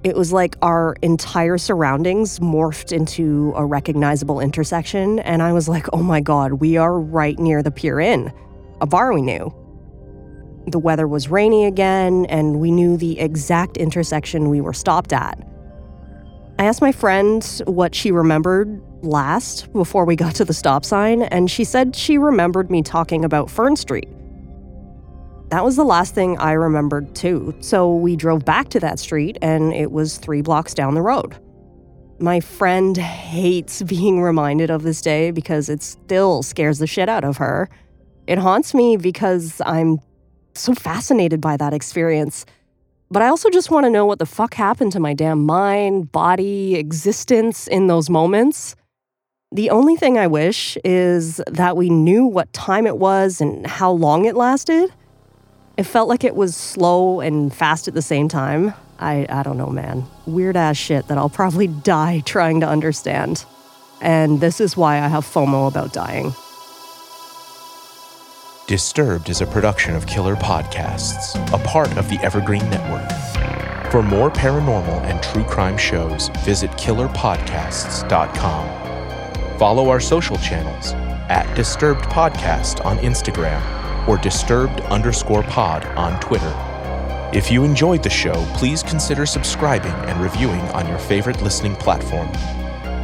It 0.02 0.16
was 0.16 0.32
like 0.32 0.56
our 0.62 0.96
entire 1.02 1.58
surroundings 1.58 2.40
morphed 2.40 2.94
into 2.94 3.52
a 3.58 3.66
recognizable 3.66 4.40
intersection, 4.40 5.20
and 5.20 5.44
I 5.44 5.52
was 5.52 5.68
like, 5.68 5.88
oh 5.92 6.02
my 6.02 6.22
god, 6.22 6.54
we 6.54 6.78
are 6.78 6.98
right 6.98 7.38
near 7.38 7.62
the 7.62 7.72
Pier 7.72 8.00
Inn, 8.00 8.32
a 8.80 8.88
bar 8.88 9.14
we 9.14 9.22
knew. 9.22 9.54
The 10.68 10.80
weather 10.80 11.06
was 11.06 11.30
rainy 11.30 11.66
again, 11.66 12.26
and 12.28 12.62
we 12.62 12.72
knew 12.72 12.96
the 12.96 13.20
exact 13.20 13.76
intersection 13.76 14.50
we 14.50 14.62
were 14.62 14.74
stopped 14.74 15.12
at. 15.12 15.38
I 16.60 16.64
asked 16.64 16.82
my 16.82 16.94
friend 16.94 17.44
what 17.66 17.94
she 17.94 18.12
remembered 18.12 18.82
last 19.02 19.72
before 19.74 20.06
we 20.06 20.16
got 20.16 20.36
to 20.36 20.46
the 20.46 20.54
stop 20.54 20.86
sign, 20.86 21.24
and 21.24 21.52
she 21.52 21.66
said 21.66 21.94
she 21.94 22.18
remembered 22.18 22.72
me 22.72 22.84
talking 22.84 23.26
about 23.26 23.50
Fern 23.50 23.76
Street. 23.76 24.08
That 25.50 25.66
was 25.66 25.76
the 25.76 25.84
last 25.84 26.14
thing 26.14 26.38
I 26.38 26.52
remembered, 26.52 27.16
too. 27.16 27.56
So 27.60 27.96
we 27.96 28.16
drove 28.16 28.46
back 28.46 28.70
to 28.70 28.80
that 28.82 29.00
street, 29.00 29.38
and 29.42 29.74
it 29.74 29.92
was 29.92 30.18
three 30.18 30.42
blocks 30.42 30.76
down 30.76 30.94
the 30.94 31.02
road. 31.02 31.36
My 32.20 32.40
friend 32.40 32.96
hates 32.96 33.82
being 33.84 34.22
reminded 34.22 34.70
of 34.70 34.84
this 34.84 35.02
day 35.02 35.32
because 35.32 35.70
it 35.70 35.82
still 35.82 36.44
scares 36.44 36.78
the 36.78 36.88
shit 36.88 37.10
out 37.10 37.24
of 37.24 37.38
her. 37.38 37.68
It 38.28 38.38
haunts 38.38 38.76
me 38.76 38.96
because 38.96 39.60
I'm 39.66 40.00
so 40.54 40.76
fascinated 40.76 41.42
by 41.42 41.58
that 41.58 41.74
experience. 41.74 42.46
But 43.10 43.24
I 43.24 43.28
also 43.28 43.50
just 43.50 43.72
want 43.72 43.86
to 43.86 43.90
know 43.90 44.06
what 44.06 44.20
the 44.20 44.28
fuck 44.28 44.54
happened 44.54 44.92
to 44.92 45.00
my 45.00 45.16
damn 45.16 45.46
mind, 45.46 46.12
body, 46.12 46.76
existence 46.76 47.68
in 47.68 47.88
those 47.88 48.08
moments. 48.08 48.76
The 49.52 49.72
only 49.72 49.96
thing 49.96 50.20
I 50.20 50.28
wish 50.28 50.78
is 50.86 51.42
that 51.48 51.76
we 51.76 51.90
knew 51.90 52.26
what 52.26 52.54
time 52.54 52.86
it 52.86 53.00
was 53.00 53.42
and 53.42 53.66
how 53.66 53.90
long 53.90 54.26
it 54.26 54.36
lasted. 54.36 54.94
It 55.80 55.86
felt 55.86 56.10
like 56.10 56.26
it 56.26 56.36
was 56.36 56.58
slow 56.58 57.22
and 57.22 57.56
fast 57.56 57.88
at 57.88 57.94
the 57.94 58.02
same 58.02 58.28
time. 58.28 58.74
I, 59.00 59.26
I 59.30 59.44
don't 59.44 59.56
know, 59.56 59.70
man. 59.70 60.04
Weird 60.26 60.58
ass 60.58 60.76
shit 60.76 61.08
that 61.08 61.18
I'll 61.18 61.30
probably 61.30 61.68
die 61.86 62.20
trying 62.26 62.60
to 62.60 62.68
understand. 62.68 63.46
And 64.02 64.42
this 64.42 64.60
is 64.60 64.76
why 64.76 64.96
I 64.96 65.08
have 65.08 65.24
FOMO 65.24 65.70
about 65.70 65.94
dying. 65.94 66.34
Disturbed 68.68 69.30
is 69.30 69.40
a 69.40 69.46
production 69.46 69.96
of 69.96 70.06
Killer 70.06 70.36
Podcasts, 70.36 71.38
a 71.54 71.66
part 71.66 71.98
of 71.98 72.10
the 72.10 72.18
Evergreen 72.18 72.70
Network. 72.70 73.10
For 73.90 74.04
more 74.04 74.30
paranormal 74.30 75.06
and 75.06 75.24
true 75.24 75.46
crime 75.46 75.78
shows, 75.78 76.28
visit 76.40 76.72
killerpodcasts.com. 76.72 79.58
Follow 79.58 79.88
our 79.88 80.02
social 80.02 80.36
channels 80.40 80.92
at 81.30 81.50
Disturbed 81.56 82.02
Podcast 82.02 82.86
on 82.86 82.98
Instagram 82.98 83.79
or 84.08 84.18
disturbed 84.18 84.82
underscore 84.82 85.44
pod 85.44 85.86
on 85.98 86.20
Twitter. 86.20 86.54
If 87.34 87.52
you 87.52 87.64
enjoyed 87.64 88.02
the 88.02 88.10
show, 88.10 88.46
please 88.56 88.82
consider 88.82 89.26
subscribing 89.26 89.92
and 89.92 90.22
reviewing 90.22 90.62
on 90.70 90.88
your 90.88 90.98
favorite 90.98 91.42
listening 91.42 91.76
platform. 91.76 92.32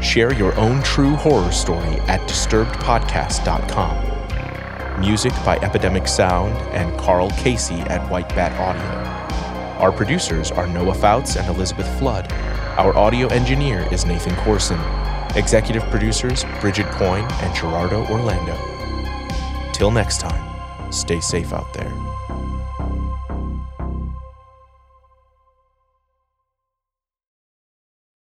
Share 0.01 0.33
your 0.33 0.55
own 0.55 0.81
true 0.83 1.15
horror 1.15 1.51
story 1.51 1.99
at 2.07 2.21
disturbedpodcast.com. 2.21 4.99
Music 4.99 5.33
by 5.43 5.57
Epidemic 5.57 6.07
Sound 6.07 6.53
and 6.73 6.97
Carl 6.97 7.29
Casey 7.31 7.81
at 7.81 8.09
White 8.09 8.29
Bat 8.29 8.53
Audio. 8.59 9.15
Our 9.79 9.91
producers 9.91 10.51
are 10.51 10.67
Noah 10.67 10.95
Foutz 10.95 11.37
and 11.37 11.47
Elizabeth 11.49 11.87
Flood. 11.99 12.31
Our 12.77 12.95
audio 12.97 13.27
engineer 13.27 13.85
is 13.91 14.05
Nathan 14.05 14.35
Corson. 14.37 14.79
Executive 15.35 15.83
producers 15.91 16.45
Brigid 16.61 16.85
Coyne 16.87 17.27
and 17.41 17.53
Gerardo 17.53 18.05
Orlando. 18.07 18.57
Till 19.73 19.91
next 19.91 20.21
time. 20.21 20.54
Stay 20.95 21.19
safe 21.19 21.51
out 21.51 21.71
there. 21.73 21.91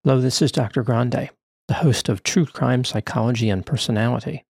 Hello, 0.03 0.21
this 0.21 0.41
is 0.41 0.53
Dr. 0.53 0.81
Grande, 0.81 1.29
the 1.67 1.73
host 1.73 2.07
of 2.07 2.23
True 2.23 2.45
Crime 2.45 2.86
Psychology 2.86 3.49
and 3.49 3.65
Personality. 3.65 4.45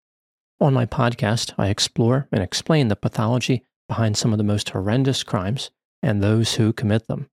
On 0.59 0.71
my 0.71 0.85
podcast, 0.85 1.53
I 1.57 1.69
explore 1.69 2.27
and 2.31 2.43
explain 2.43 2.89
the 2.89 2.95
pathology 2.95 3.65
behind 3.89 4.15
some 4.15 4.31
of 4.31 4.37
the 4.37 4.43
most 4.43 4.69
horrendous 4.69 5.23
crimes 5.23 5.71
and 6.03 6.21
those 6.21 6.53
who 6.53 6.71
commit 6.71 7.07
them. 7.07 7.27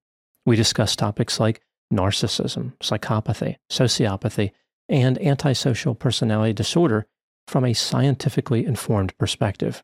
We 0.47 0.55
discuss 0.55 0.95
topics 0.95 1.39
like 1.39 1.61
narcissism, 1.93 2.73
psychopathy, 2.79 3.57
sociopathy, 3.71 4.51
and 4.89 5.21
antisocial 5.21 5.93
personality 5.93 6.53
disorder 6.53 7.05
from 7.47 7.63
a 7.63 7.73
scientifically 7.73 8.65
informed 8.65 9.15
perspective. 9.19 9.83